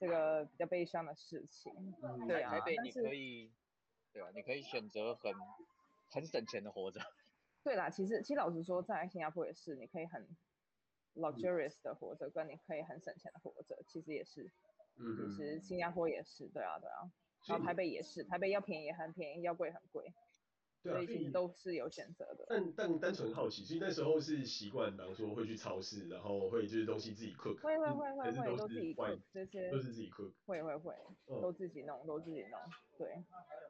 [0.00, 1.74] 这个比较悲伤的事情。
[2.02, 3.52] 嗯、对啊，台北你可以，
[4.14, 4.30] 对吧？
[4.34, 5.30] 你可以选择很
[6.10, 7.00] 很省钱的活着。
[7.62, 10.26] 对啦，其实其实老实说，在新加坡也是，你可以很。
[11.16, 14.50] luxurious 的活着，跟你可以很省钱的活着，其实也是，
[14.96, 17.10] 嗯，其实新加坡也是，对啊，对啊，
[17.46, 20.12] 然后台北也是，台北要便宜很便宜，要贵很贵。
[20.86, 22.46] 所以其实都是有选择的。
[22.48, 27.60] 但但单纯好奇，所以那时候是习惯，比方说会去超市，然后会就是东西自己 cook。
[27.60, 29.70] 会会会会会都自己 cook 这些。
[29.70, 30.32] 都是自己 cook。
[30.46, 30.94] 会会会，
[31.26, 32.60] 都自己弄，都自己弄。
[32.98, 33.24] 对。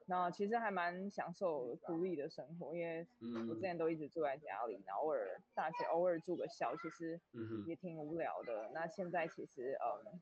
[0.08, 3.04] 那其实还蛮享受独立的生活，因为
[3.48, 7.20] 我之前都一直住在家里，然后偶尔大学偶尔住个校，其实
[7.66, 8.70] 也挺无聊的。
[8.72, 10.20] 那现在其实嗯，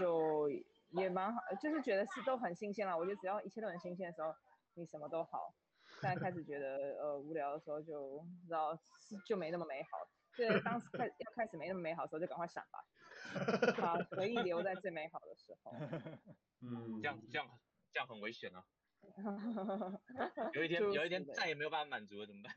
[0.00, 0.50] 就
[0.90, 2.98] 也蛮好，就是觉得是都很新鲜了。
[2.98, 4.34] 我觉得只要一切都很新鲜的时候，
[4.74, 5.54] 你什么都好。
[6.04, 8.78] 现在开始觉得呃无聊的时候就，就知道
[9.26, 9.88] 就没那么美好。
[10.36, 12.84] 对，当时开要开始没那么美好的时候，就赶快闪吧，
[13.80, 15.72] 好回忆留在最美好的时候。
[16.60, 17.48] 嗯，这样这样
[17.90, 18.62] 这样很危险啊。
[20.52, 22.54] 有一天有一天再也没有办法满足了怎么办？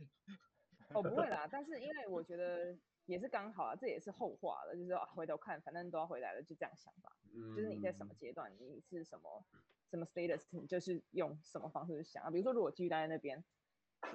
[0.94, 7.12] 哦不会啦，但是因为我觉得也是刚好啊，这也是后话了，就是啊回头看，反正都要回来了，就这样想吧。
[7.34, 9.46] 嗯，就是你在什么阶段，你是什么。
[9.90, 12.30] 什么 status 你就是用什么方式去想啊？
[12.30, 13.42] 比如说，如果继续待在那边，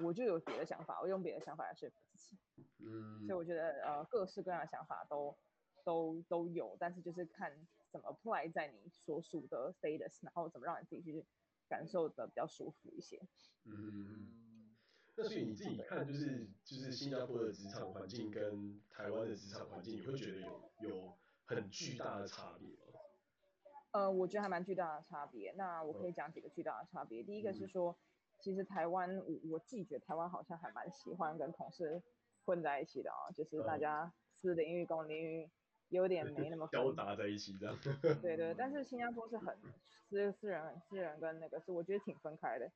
[0.03, 2.37] 我就有别的想法，我用别的想法来说服自己。
[2.77, 5.35] 嗯，所以我觉得呃，各式各样的想法都
[5.83, 7.51] 都都有，但是就是看
[7.89, 11.25] 怎么 apply 在你所属的 status，然后怎么让你自己去
[11.67, 13.19] 感受的比较舒服一些。
[13.65, 14.52] 嗯，
[15.15, 22.99] 那所以你自己看，就是就是新加坡的职场环境跟台湾的职场环境，你会觉得有有很巨大的差别吗？
[23.91, 25.53] 呃，我觉得还蛮巨大的差别。
[25.55, 27.21] 那我可以讲几个巨大的差别。
[27.21, 27.95] 第一个是说，
[28.39, 32.01] 其实台湾，我我自己觉得台湾好像还蛮喜欢跟同事
[32.45, 34.11] 混在一起的啊，就是大家
[34.41, 35.47] 私领域、公领域
[35.89, 37.77] 有点没那么 交杂在一起这样。
[38.19, 39.55] 对对，但是新加坡是很
[40.09, 42.71] 私私人私人跟那个是我觉得挺分开的，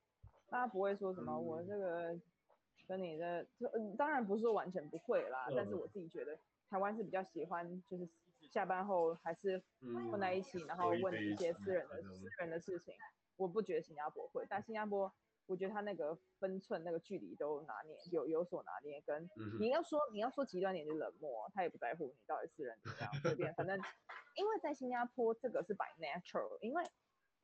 [0.49, 2.17] 大家不会说什么我这个
[2.87, 6.37] 跟你的就嗯，当然不是说完全不会啦，嗯、但是我自己觉得
[6.69, 8.07] 台湾是比较喜欢，就是
[8.49, 9.61] 下班后还是
[10.09, 12.95] 混在一起，嗯、然后问一些私人的私人的事情。
[13.35, 15.11] 我不觉得新加坡会，但新加坡
[15.47, 19.01] 我觉得他那个分寸、那个距离都拿捏有有所拿捏。
[19.01, 19.29] 跟
[19.59, 23.77] 你要说你要说极端点就冷漠，他也不在乎你到底私人怎么样，随便，反正
[24.35, 26.83] 因为在新加坡这个是 by natural，因为。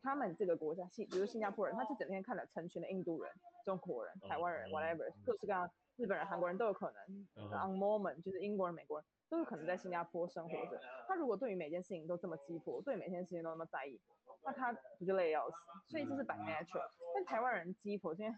[0.04, 3.32] 他们这个国家，新比如新加坡人，他就整天看了成群的印度人、
[3.64, 7.50] 中国人、台湾人，whatever，各式各样，日本人、韩国人都有可能。
[7.50, 10.78] On moment，就是英国人、美国人都有可能在新加坡生活着。
[11.08, 13.98] 他如果对于每件事情都这么鸡婆，对每件事情都那么在意，
[14.44, 15.56] 那他不就累要死？
[15.88, 16.90] 所以这是 by natural。
[17.16, 18.36] 但台湾人鸡婆，因为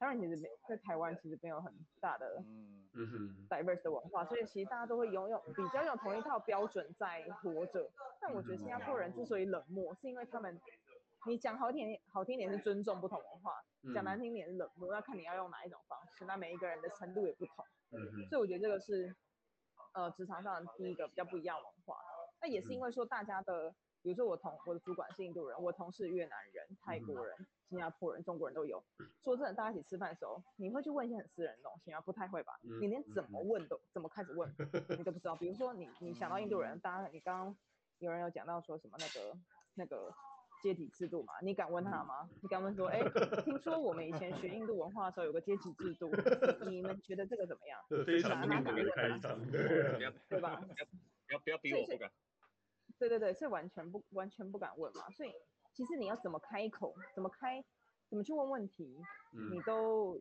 [0.00, 2.42] 台湾人其实没在台湾其实没有很大的
[2.94, 7.88] 嗯 diverse 的文化，所以其实大家都会拥有比较有同一套标准在活着。
[8.20, 10.60] 但我觉得新加坡人之所以冷漠，是因为他们。
[11.26, 13.52] 你讲好听点，好听点是尊重不同文化；
[13.94, 16.24] 讲难听点是冷漠，要看你要用哪一种方式。
[16.26, 17.64] 那每一个人的程度也不同，
[18.28, 19.14] 所以我觉得这个是
[19.94, 21.96] 呃职场上第一个比较不一样文化。
[22.42, 27.34] 那也是因为说大家的，比如说我同我的主管是印度人，我同事越南人、泰国人、
[27.70, 28.84] 新加坡人、中国人都有。
[29.22, 32.02] 说真的，大家一起吃饭的时候，你会去问一些很私人的东西吗？
[32.02, 32.58] 不太会吧？
[32.80, 34.54] 你连怎么问都怎么开始问，
[34.98, 35.34] 你都不知道。
[35.36, 37.56] 比如说你你想到印度人，大家你刚刚
[37.98, 39.38] 有人有讲到说什么那个
[39.74, 40.12] 那个。
[40.64, 42.26] 阶级制度嘛，你敢问他吗？
[42.40, 46.10] 你敢问说，哎、 欸，听说我们以前学印度文化的时候有个阶级制度，
[46.70, 47.78] 你们觉得这个怎么样？
[48.06, 50.58] 非常明确开场， 对吧？
[51.26, 52.10] 不要不要逼我不敢。
[52.98, 55.10] 对对对，是完全不完全不敢问嘛。
[55.10, 55.34] 所以
[55.74, 57.62] 其实你要怎么开口，怎么开，
[58.08, 58.98] 怎么去问问题，
[59.50, 60.18] 你都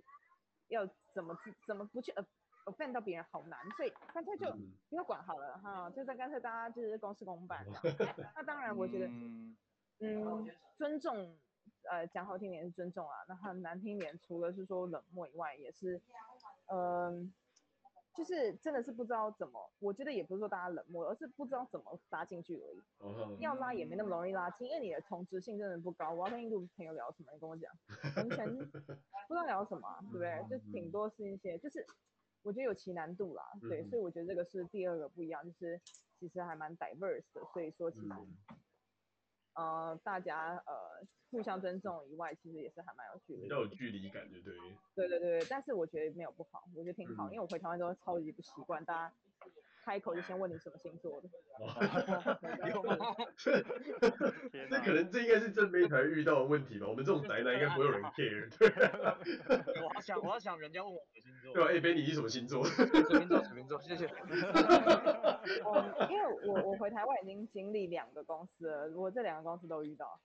[0.67, 2.11] 要怎么怎么不去
[2.65, 3.57] offend 到别人好难。
[3.77, 4.51] 所以干脆就
[4.89, 7.65] 不要管好了哈，就在干脆大家就是公事公办。
[8.35, 9.09] 那当然，我觉得。
[9.99, 11.35] 嗯，尊重，
[11.89, 16.01] 呃，讲好听点是尊重啊，那很难听点，除了是说冷漠以外，也是，
[16.67, 16.77] 嗯、
[17.13, 17.33] 呃，
[18.15, 22.81] 就是真的是不知道怎么，我觉得也不是说大家冷漠，而是不知道怎么拉进去而已。
[22.99, 26.11] Oh, 要拉也没那么容易拉近，因为你的同质性真的不高。
[26.11, 27.31] 我要跟印度朋友聊什么？
[27.33, 27.71] 你跟我讲，
[28.17, 28.47] 完全
[29.27, 30.45] 不知道聊什么，对不对？
[30.49, 31.85] 就顶多是一些，就是
[32.41, 35.79] 我觉得有其难度啦，对，所以我觉得这个是第二个不一样，就是
[36.19, 38.07] 其实还蛮 diverse 的，所以说其实。
[39.53, 44.53] 呃，大家呃互相尊重以外，其实也是还蛮有距离，比较有距离感，对对。
[44.95, 49.13] 对对对，但是我觉得没有不好，我觉得挺好，嗯、因为我回台湾之后超级不习惯，大家
[49.84, 51.27] 开口就先问你什么星座的。
[54.69, 56.88] 这可能这应该是正妹才遇到的问题吧？
[56.88, 58.49] 我们这种宅男应该不会有人 care。
[58.57, 58.69] 对。
[59.84, 61.53] 我要想，我要想人家问我的星座。
[61.53, 62.63] 对啊，哎，Benny 你是什么星座？
[62.65, 63.43] 什么星座？
[63.43, 63.79] 什么星座？
[63.81, 64.05] 谢谢。
[64.07, 64.13] 嗯，
[66.09, 70.19] 因为我我回台湾已经经历两个公司了，我这两个公司都遇到，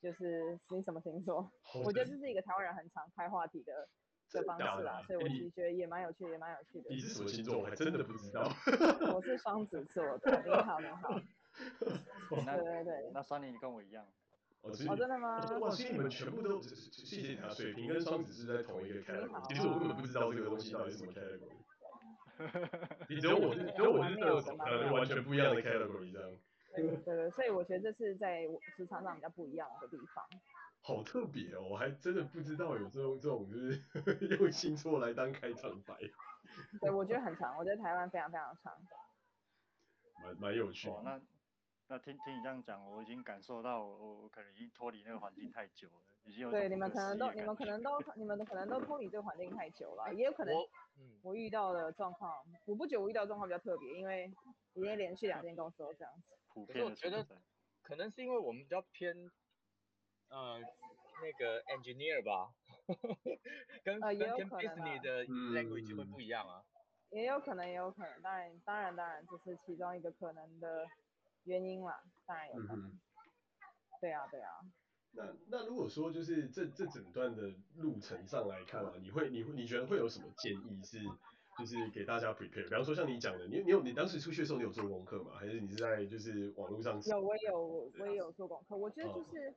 [0.00, 1.52] 就是你什么星座？
[1.84, 3.88] 我觉得这是一个台湾人很常开话题的
[4.32, 6.90] 的方式啦，所以我其实觉得也蛮有趣的，也蛮有趣的。
[6.90, 7.58] 你是什么星座？
[7.58, 8.50] 我还真的不知道。
[9.14, 10.42] 我是双子座的。
[10.44, 11.20] 你好，你好。
[12.30, 14.06] 对对对，那 Sunny 你跟我一样。
[14.62, 15.38] 哦，真的吗？
[15.60, 19.48] 哇，其实你们全部都，谢谢你啊，水瓶跟双子是在同一个 category。
[19.48, 21.50] 其实我根本不知道这个东西到底是什么 category。
[23.08, 26.30] 你只有我，只有我是这种呃完全不一样的 category 这样。
[26.74, 30.24] 对对对，所以我觉得这是在职场上比较不一样的地方。
[30.82, 33.80] 好特别哦，我还真的不知道有这种这种就是
[34.38, 35.96] 用星座来当开场白。
[36.80, 38.76] 对，我觉得很长，我觉得台湾非常非常长。
[40.22, 40.88] 蛮蛮有趣。
[41.04, 41.20] 那
[41.88, 46.50] 那听听你这样讲，我已经感受到我我可能已经脱离那个环境太久了，已经有。
[46.50, 50.54] 对，你们可能都你们可能都你们可能都脱离这个环境太久了，也有可能。
[51.22, 54.32] 我遇到的状况，我不久我遇到的状况比较特别，因为
[54.74, 56.36] 已经连续两间公司都这样子。
[56.66, 57.26] 可是我觉得，
[57.82, 59.30] 可能是因为我们比较偏，
[60.32, 60.58] 呃，
[61.20, 62.48] 那个 engineer 吧，
[63.84, 66.64] 跟跟跟 business 的 language 会不一样啊。
[67.10, 70.86] 也有可能，也有可能，当然，当然，当然，这是其中一个可能的
[71.44, 72.98] 原因啦，当然有可能。
[74.00, 74.48] 对啊，对啊。
[75.14, 80.98] 那那如果说就是这这整段的路程上来看啊，你会你会你觉得会有什么建议是
[81.58, 82.64] 就是给大家 prepare？
[82.64, 85.32] 比方说像你讲的，你你有你当时出去的时候你有做功课吗？
[85.38, 86.98] 还是你是在就是网络上？
[87.02, 88.74] 有，我有我也有做功课。
[88.74, 89.54] 我觉得就是。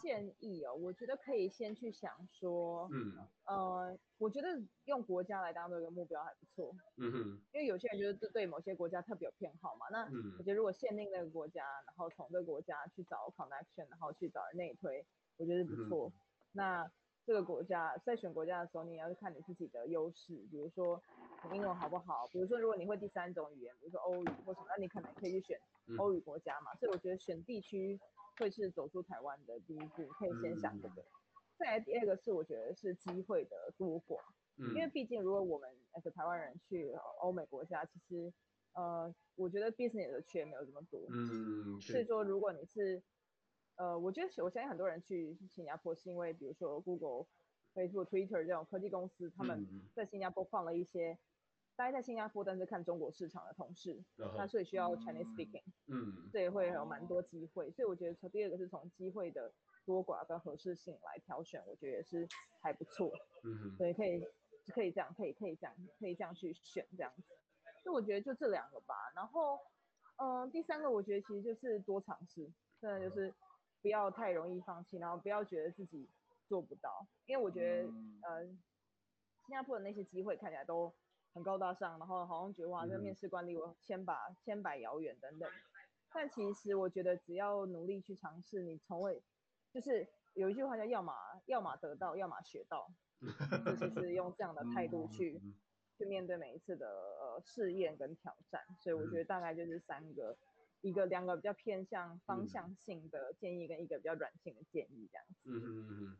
[0.00, 3.12] 建议哦，我觉得可以先去想说，嗯，
[3.46, 4.48] 呃，我觉得
[4.86, 7.18] 用国家来当做一个目标还不错，嗯哼，
[7.52, 10.04] 因为有些人就是对某些国家特别有偏好嘛，那
[10.38, 15.04] 我觉得如果限定那个国家，然后从这个国家去找 connection，然后去找人内推，
[15.36, 16.08] 我觉得不错。
[16.08, 16.12] 嗯、
[16.52, 16.90] 那
[17.26, 21.00] 这个国家在选国家的时候，你也要看你自己的优势，比如说
[21.50, 25.58] 你英文好不好，比如说如果你会第三种语言，比如说欧语或什么，那你可能可以去选
[25.98, 26.74] 欧语国家嘛。
[26.76, 28.00] 所以我觉得选地区。
[28.38, 31.04] 会是走出台湾的第一步，可以先想这个。
[31.56, 34.20] 再来第二个是我觉得是机会的多寡，
[34.56, 35.70] 嗯、因为毕竟如果我们
[36.02, 38.32] 是台湾人去欧美国家，其实
[38.72, 41.00] 呃，我觉得 business 的缺没有这么多。
[41.10, 43.02] 嗯，所以说如果你是
[43.76, 47.26] 呃，我觉得我相信很多人去新加坡是因为比如说 Google、
[47.74, 51.18] Facebook、Twitter 这种科技公司，他们在新加坡放了一些。
[51.76, 54.46] 待在新加坡，但是看中国市场的同事，那、uh.
[54.46, 57.70] 所以需要 Chinese speaking，嗯，这也会有蛮多机会。
[57.72, 59.52] 所以我觉得从第二个是从机会的
[59.84, 62.28] 多寡跟合适性来挑选，我觉得也是
[62.62, 63.10] 还不错。
[63.42, 64.24] 嗯哼，所以可以
[64.72, 67.22] 可以这样，可以可以这样，可以这样去选这样子。
[67.82, 68.94] 所以我觉得就这两个吧。
[69.16, 69.58] 然后，
[70.18, 72.48] 嗯、呃，第三个我觉得其实就是多尝试，
[72.80, 73.34] 真的就是
[73.82, 76.08] 不要太容易放弃，然后不要觉得自己
[76.46, 80.94] 做不到，因为我觉得、嗯、呃，新加坡的那些机会看起来都。
[81.34, 85.50] 很高大上，然后好像觉得哇，这个面试官离我千把千百遥远等等。
[86.12, 89.20] 但其实我觉得只要努力去尝试，你从未
[89.72, 91.12] 就是有一句话叫要么
[91.46, 92.88] 要么得到，要么学到，
[93.66, 95.42] 就是是用这样的态度去
[95.98, 98.62] 去面对每一次的呃试验跟挑战。
[98.78, 100.36] 所以我觉得大概就是三个，
[100.82, 105.50] 一个两个比较偏向方向性的建议，跟一个比较软性的建议这样子。
[105.50, 106.18] 嗯嗯嗯。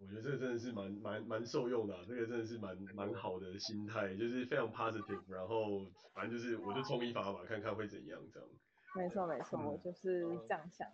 [0.00, 5.84] 我觉得这个真的是蛮蛮蛮受用的、啊，这个真的是蛮蛮好的心态，就是非常 positive，然后
[6.14, 8.48] 反正就是我就冲一发吧，看看会怎样这样。
[8.96, 10.90] 没错没错，我就是这样想。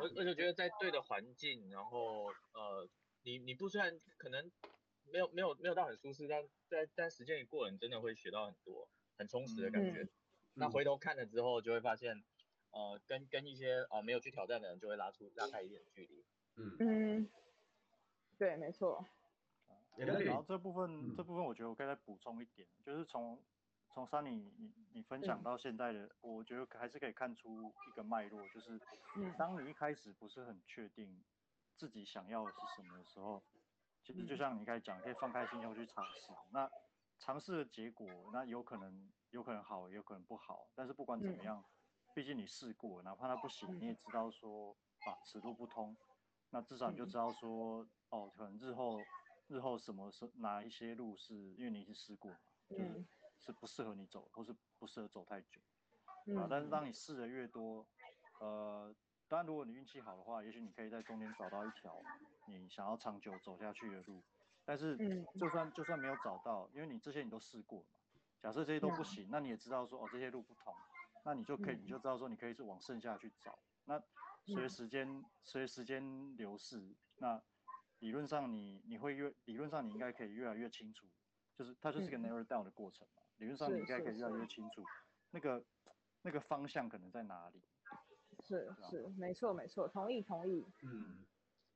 [0.00, 2.24] 我我就觉得在对的环境，然后
[2.54, 2.88] 呃，
[3.22, 4.50] 你你不虽然可能
[5.12, 10.02] 没有没有没有到很舒适，但在但时间一过，你真的会学到很多，很充实的感觉。
[10.04, 10.08] 嗯、
[10.54, 12.24] 那回头看了之后，就会发现，
[12.70, 16.24] 呃，跟跟一些呃没有去挑战的人，就会拉出拉开一点距离。
[16.56, 17.30] 嗯嗯。
[18.42, 19.06] 对，没错。
[19.94, 23.40] 然后这部分，嗯、这部分我觉得我可以再补充一点，就是从
[23.88, 28.80] 从 Sunny 你你分享到现在的，嗯、我觉得还是可以看出一个脉络，就是
[29.38, 31.22] 当你一开始不是很确定
[31.76, 33.40] 自己想要的是什么的时候，
[34.02, 36.32] 其实就像你刚才讲，可以放开心胸去尝试。
[36.50, 36.68] 那
[37.20, 40.66] 尝试的结果，那有可能有可能好，也有可能不好。
[40.74, 41.64] 但是不管怎么样，嗯、
[42.12, 44.76] 毕竟你试过，哪怕它不行，你也知道说
[45.06, 45.96] 啊，此路不通。
[46.50, 47.86] 那至少你就知道说。
[48.12, 49.00] 哦，可能日后，
[49.48, 52.36] 日后什么是哪一些路是因为你已经试过嘛，
[52.68, 53.04] 就是
[53.40, 55.60] 是不适合你走，或是不适合走太久，
[56.26, 56.46] 嗯、啊。
[56.48, 57.86] 但是当你试的越多，
[58.38, 58.94] 呃，
[59.28, 62.02] 当然如果你运气好的话，也许你可以在中间找到一条
[62.48, 64.22] 你想要长久走下去的路。
[64.64, 64.96] 但是
[65.40, 70.72] 就算就算没有找到，因为你这些你都试过了嘛，假设这些都不行，那你也知道说哦这些路不通，
[71.24, 73.58] 那你就可以你就知道说你可以是往剩下去找。
[73.86, 74.00] 那
[74.44, 77.42] 随着时间随着时间流逝，那
[78.02, 81.06] 理论上你你会越理论上你应该可以越来越清楚，
[81.56, 83.22] 就是它就是个 narrow down 的过程嘛。
[83.22, 84.84] 嗯、理论上你应该可以越来越清楚，
[85.30, 85.64] 那个
[86.22, 87.62] 那个方向可能在哪里。
[88.40, 90.66] 是是，没错没错，同意同意。
[90.82, 91.24] 嗯，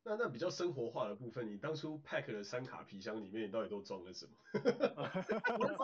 [0.07, 4.33] 那那比较生活化的部分，你当初 pack 的三卡皮箱里面，你到底都装了什么？
[5.23, 5.35] 什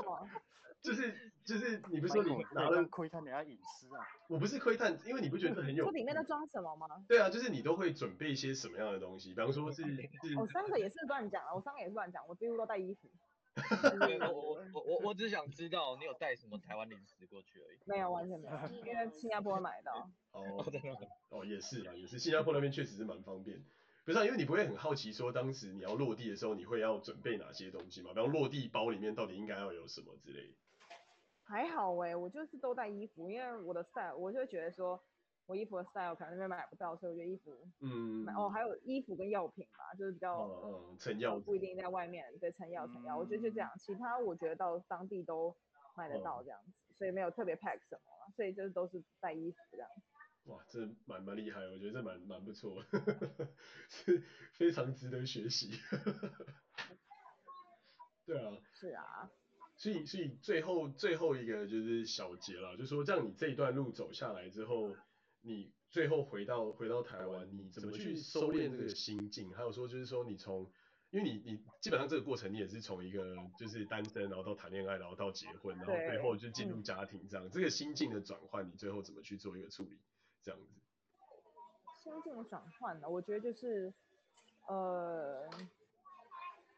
[0.02, 0.28] 么？
[0.80, 4.06] 就是就是你不是说你拿了窥探人家隐私啊？
[4.28, 5.84] 我不是窥探，因为你不觉得很有？
[5.90, 6.86] 这里面都装什么吗？
[7.08, 9.30] 对啊，就是你都会准备一些什么样的东西？
[9.30, 9.82] 比方说是，
[10.22, 13.08] 是我三个也是乱讲啊，我三个也是乱讲，我几乎都带衣服。
[13.54, 17.78] 我我我我我只想知道你有带什么台湾零食过去而已。
[17.84, 18.56] 没有，完全没有，
[18.86, 19.90] 因为新加坡买的。
[20.32, 20.64] 哦，
[21.28, 23.62] 哦，也是啊，也是，新加坡那边确实是蛮方便。
[24.04, 28.10] 不是啊，因为你不会很好奇说当时你要落地的时候，你会要准备哪些东西嘛？
[28.12, 30.54] 比方落地包里面到底应该要有什么之类的。
[31.44, 35.00] 还好哎、欸，我就是都带衣服，因为我的 style，我就觉得说，
[35.46, 45.54] 我衣服的 style 可能那边买不到，所以我觉得衣服，嗯，哦，还有衣服跟药品吧，就是比较，嗯，成药不一定在外面，对，成药成药，我觉得就这样，其他我觉得到当地都
[45.94, 49.88] 买得到这样子，嗯、所以没有特别 pack 什么，所以就是都是带衣服这样。
[50.44, 52.84] 哇，这蛮蛮厉害，我觉得这蛮蛮不错，
[53.88, 54.22] 是
[54.52, 55.70] 非常值得学习。
[58.26, 58.56] 对啊。
[58.72, 59.30] 是啊。
[59.76, 64.94] 所以，所以最后最后一个就是小结了，就是说，这样你这一段路走下来之后，
[65.40, 69.50] 你最后回到回到台湾，你怎么去收敛这个心境？
[69.52, 70.70] 还有说，就是说，你从，
[71.10, 79.98] 因为你你基本上这个过程，你也是从一个就是单身，然后到谈恋爱，然后到结婚，然后最后就进入家庭这样，这个心境的转换，你最后怎么去做一个处理？
[80.42, 80.66] 这样子。
[82.02, 83.08] 心境的转换呢？
[83.08, 83.92] 我觉得就是，
[84.66, 85.48] 呃。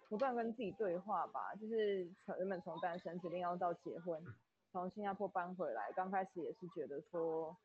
[0.06, 4.22] 不断跟自己对话吧，就是从原本从单身决定要到结婚，
[4.70, 7.56] 从新加坡搬回来，刚开始也是觉得说，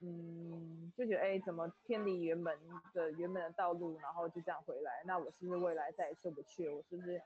[0.00, 2.58] 嗯，就觉得哎、欸，怎么偏离原本
[2.94, 6.66] 的原本的道路，然后就这样回来，那我是不是未来再也出不去？
[6.68, 7.20] 我是不是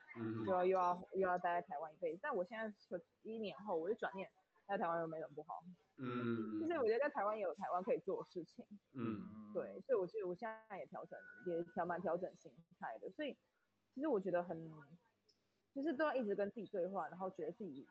[0.44, 2.18] 就要又要又要待在台湾一辈子？
[2.20, 2.72] 但我现在
[3.22, 4.28] 一年后，我就转念，
[4.66, 5.62] 在台湾又没什么不好，
[5.98, 13.36] 嗯，就是我觉得在台湾也有台湾可以做的事情，嗯，对，所以我觉得我现在也调整，也调蛮调整心态的，所以。
[13.94, 14.70] 其实我觉得很，
[15.74, 17.84] 就是都要一直跟自己对话，然后觉得自己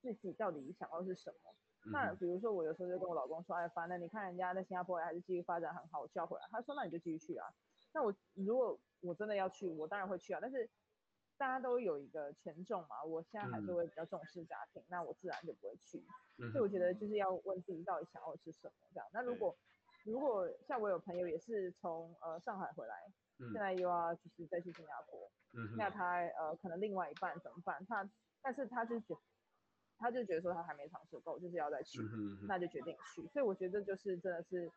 [0.00, 1.54] 自己到底想要是什么。
[1.86, 6.48] 嗯、那比如说我有时候就跟我老公说，哎，反正你看人家在新加坡还是继续发展很好，我就要回来。
[6.50, 7.46] 他说那你就继续去啊。
[7.92, 10.40] 那我如果我真的要去，我当然会去啊。
[10.42, 10.68] 但是
[11.36, 16.02] 大家都有一个权重嘛，我现在还是会比较重视家庭，嗯、那我自然就不会去。
[16.38, 19.06] 嗯、所以我觉得就是要问自己到底想要的是什么这样。
[19.12, 19.56] 那如果
[20.04, 22.94] 如果像我有朋友也是从呃上海回来，
[23.38, 27.84] 嗯、现在又要就是再去新加坡，嗯、那他呃可能另外一半怎么办？
[27.86, 28.08] 他
[28.42, 29.16] 但是他就觉
[29.96, 33.26] 他就觉得说他还没尝试够，就是要再去，嗯、那就决定去。
[33.28, 34.70] 所以我觉得就是真的是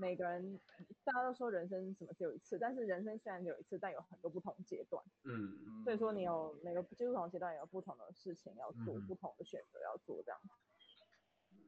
[0.00, 0.58] 每个人，
[1.04, 5.04] 大家都说人生什么只有一次，但是人生虽然只有一次，但有很多不同阶段。
[5.24, 10.40] 嗯，所以说你有每个就是不同阶段有不同的事情要做，嗯、不同的选择要做，这样。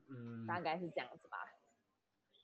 [0.09, 1.39] 嗯，大概是这样子吧。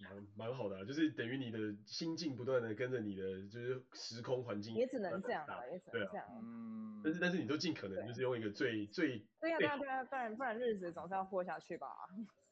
[0.01, 6.24] 蛮蛮好的、啊，就是等于你的心境不断的跟着你的就是时空环境，也只能这样了，也只能这样。
[6.41, 11.89] 嗯，但是但是你都尽可能就是用一个最最对呀对呀对呀，不然不然日子总是要过下去吧，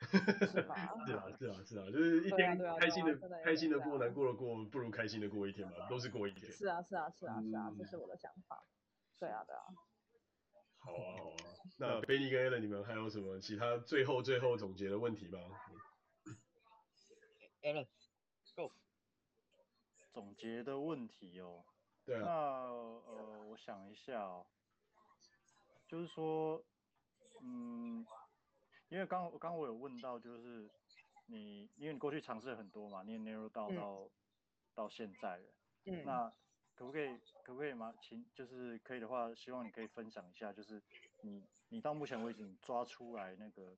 [0.53, 0.75] 是吧？
[1.07, 6.51] 是啊 是啊是啊，就是一天开心的开心的过，难过的过，不如开心的过一天嘛，都是过一天。
[6.53, 8.65] 是啊是啊是啊是啊，这是我的想法。
[9.19, 9.63] 对啊对啊。
[10.79, 11.37] 好啊好啊，
[11.79, 15.39] 那 Benny 跟 Allen 你们还有什么其他最后最后总结的问题吗
[17.63, 18.73] ？Allen，Go。
[20.13, 21.65] 总结的问题哦。
[22.05, 22.23] 对啊。
[22.23, 22.29] 那
[22.71, 24.47] 呃，我想一下哦，
[25.89, 26.63] 就是说，
[27.43, 28.07] 嗯，
[28.89, 30.69] 因为刚刚我有问到，就是
[31.27, 34.11] 你，因为你过去尝试了很多嘛，你也 narrow 到到、嗯、
[34.75, 35.45] 到现在了。
[35.85, 36.05] 嗯。
[36.05, 36.33] 那
[36.75, 37.95] 可不可以，可不可以嘛？
[38.01, 40.83] 请，就是可以的话，希望你可以分享一下，就是
[41.23, 43.77] 你，你到目前为止你抓出来那个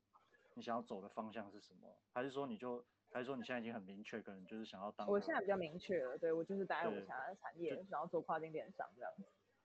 [0.55, 1.97] 你想要走的方向是什么？
[2.13, 2.85] 还是说你就？
[3.11, 5.09] 还是说你现在已经很明确，可能就是想要当？
[5.09, 9.11] 我现在比较明确了，对，我就是待在我想要的产业，然后做跨境电商这样，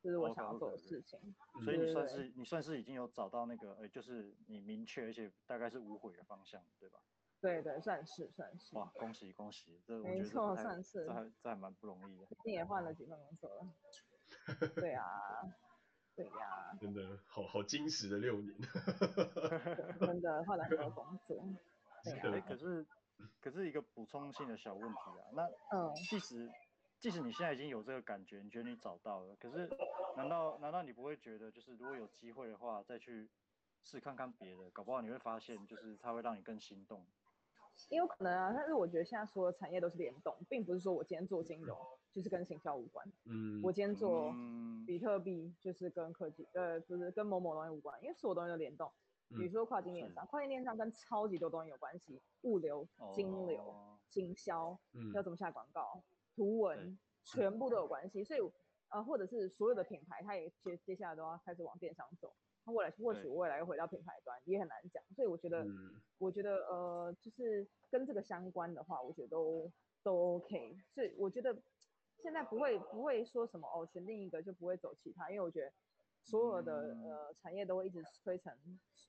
[0.04, 1.18] 这是我想要做的事情。
[1.64, 7.00] 所以你算是你算是已经有找到那个，呃，就是你明确而且大概是无悔的方向，对吧？
[7.40, 8.76] 对对，算是算是。
[8.76, 11.06] 哇，恭喜恭喜，这我觉得没错，算是。
[11.06, 12.28] 这还这还蛮不容易的。
[12.46, 13.66] 你也换了几份工作了。
[14.76, 15.06] 对啊，
[16.16, 16.78] 对呀。
[16.80, 18.56] 真的好好精实的六年。
[20.00, 21.42] 真的换了很多工作。
[22.04, 22.46] 对啊。
[22.48, 22.86] 可是。
[23.40, 25.44] 可是一个补充性的小问题啊，那
[25.78, 26.50] 嗯，即使
[27.04, 29.70] 即使你现在已经有这个感觉，你觉得你找到了，可是
[30.16, 33.30] 难道难道你不会觉得，就是如果有机会的话，再去
[33.82, 37.06] 试看看别的，搞不好你会发现，就是它会让你更心动。
[37.90, 41.78] 也有可能啊，但是我觉得现在所有产业都是联动，并不是说我今天做金融
[42.14, 44.34] 就是跟行销无关，嗯，我今天做
[44.88, 48.90] 比特币就是跟科技，呃，就是跟某某东西无关，因为所有东西都联动。
[49.28, 53.76] 比如说跨境电商，跨境电商跟超级多东西有关系，物流、金流、
[54.10, 54.80] 经销，
[55.14, 56.02] 要怎么下广告、
[56.36, 58.24] 图文，全部都有关系。
[58.24, 58.40] 所以，
[58.90, 62.34] 呃，或者是所有的品牌，它也接接下来都要开始往电商走。
[62.66, 65.04] 它未来或许未来又回到品牌端，也很难讲。
[65.16, 65.66] 所以我觉得，
[66.18, 69.72] 我觉得呃，就是跟这个相关的话，我觉得都
[70.04, 70.78] 都 OK。
[70.94, 71.56] 所以我觉得
[72.22, 75.72] 现在不会不会说什么哦，选定一个就不会走其他，因为我觉得。
[76.26, 78.58] 所有的呃产业都会一直推陈，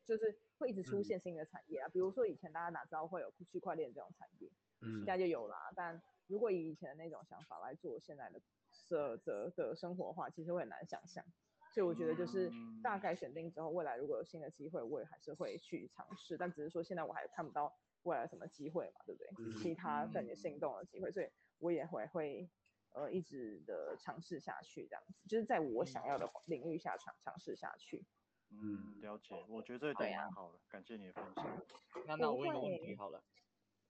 [0.05, 1.87] 就是会一直出现新的产业啊。
[1.87, 4.51] 嗯、比如说以前大家哪知道会有区块链这种产业，
[4.81, 5.55] 嗯，现在就有了。
[5.77, 8.41] 但如果以以前的那种想法来做现在的
[8.89, 11.25] 的的的生活的话，其实会很难想象。
[11.73, 12.51] 所以我觉得就是
[12.83, 16.37] 大概选定之后，未来如果有新的机会，我也还是会去尝试。
[16.37, 19.29] 但只是说现在我还看不到未来什么机会嘛，对不对？
[19.39, 22.51] 嗯、其他更有心动的机会，所以我也会会。
[22.97, 28.07] 呃，一直的尝试下去，这样子，就是在我想要的领域下尝尝试下去。
[28.51, 31.61] 嗯，了解，我觉得这点蛮好的，感谢你的分享。
[32.07, 33.21] 那那我问一个问题好了，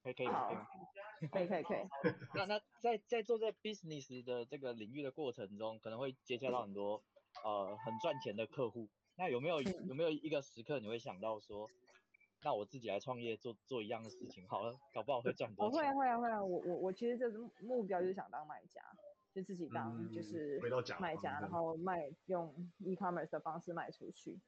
[0.04, 0.26] 可以可以
[1.32, 2.14] 可以可以可以。
[2.34, 7.02] 那那在在做这 business 的这个领域的过程中，可能会接触到很多
[7.42, 8.88] 呃很赚钱的客户。
[9.16, 11.68] 那有没有有没有一个时刻你会想到说？
[12.42, 15.78] 那我自己来创业做做一样的事情，好了，搞不好会赚多钱。
[15.78, 18.82] 会啊会啊会啊，我我我其实这是目标就是想当卖家，
[19.32, 20.60] 就自己当就是
[21.00, 24.38] 卖家，然后卖用 e-commerce 的方式卖出去。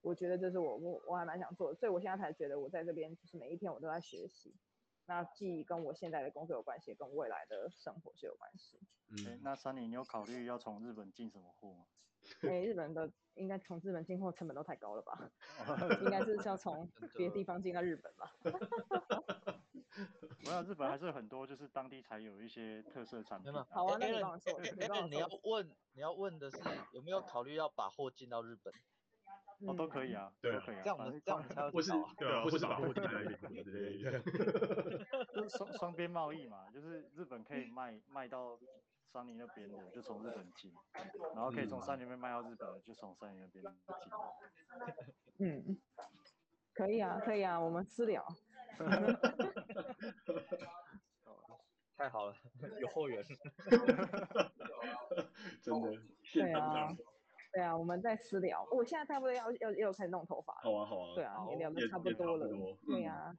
[0.00, 4.54] 我觉得这是我我我还蛮想做的，所以我现在才觉得我在这边就是每一天我都在学习。
[5.06, 8.78] 那既跟我现在的工作有关系，也跟未来的生活是有关系。
[9.10, 11.84] 嗯，那 Sunny，你有考虑要从日本进什么货吗？
[12.40, 15.30] 哎、欸，日本的应该从日本进货成本都太高了吧？
[16.00, 18.34] 应该是要从 别的地方进到日本吧？
[20.46, 23.52] 我想日本还是很多，就是当地才有一些特色产品。
[23.52, 24.58] 好啊，那你帮我说。
[25.08, 26.58] 你要问，你要问的是
[26.92, 28.72] 有没有考虑要把货进到日本？
[29.60, 30.80] 哦，都可以啊，对，可以啊。
[30.82, 34.18] 这样我们这样才 或是对啊，或是把货进来美国之类的。
[35.34, 38.58] 就双双边贸易嘛，就是日本可以卖卖到
[39.12, 40.72] 桑尼那边的，就从日本进，
[41.34, 43.72] 然后可以从桑尼那边卖到日本的，就从桑尼那边进。
[45.38, 45.78] 嗯，
[46.72, 48.24] 可以啊，可以啊，我们私聊。
[51.96, 52.34] 太好了，
[52.80, 53.24] 有后援。
[55.62, 55.92] 真的。
[56.32, 56.92] 对啊，
[57.54, 58.66] 对啊，我们在私聊。
[58.72, 60.60] 我现在差不多要要要开始弄头发了。
[60.64, 61.14] 好啊，好啊。
[61.14, 62.48] 对啊，也聊得差不多了。
[62.86, 63.34] 对啊。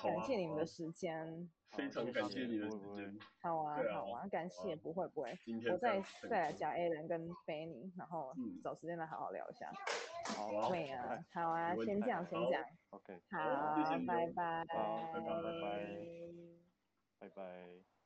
[0.00, 1.50] 感谢你们的时间。
[1.72, 3.18] 非常感谢你的时间。
[3.42, 5.36] 好啊，好啊，感谢，不会不会。
[5.70, 6.00] 我再
[6.30, 8.32] 再来加 A 人跟 Benny，然后
[8.62, 9.70] 找时间来好好聊一下。
[10.36, 10.68] 好啊。
[10.68, 12.64] 对啊，好啊，先这样，先这样。
[12.90, 13.20] OK。
[13.30, 14.64] 好，拜拜。
[14.68, 15.96] 好，拜拜，拜拜。
[17.18, 17.97] 拜拜。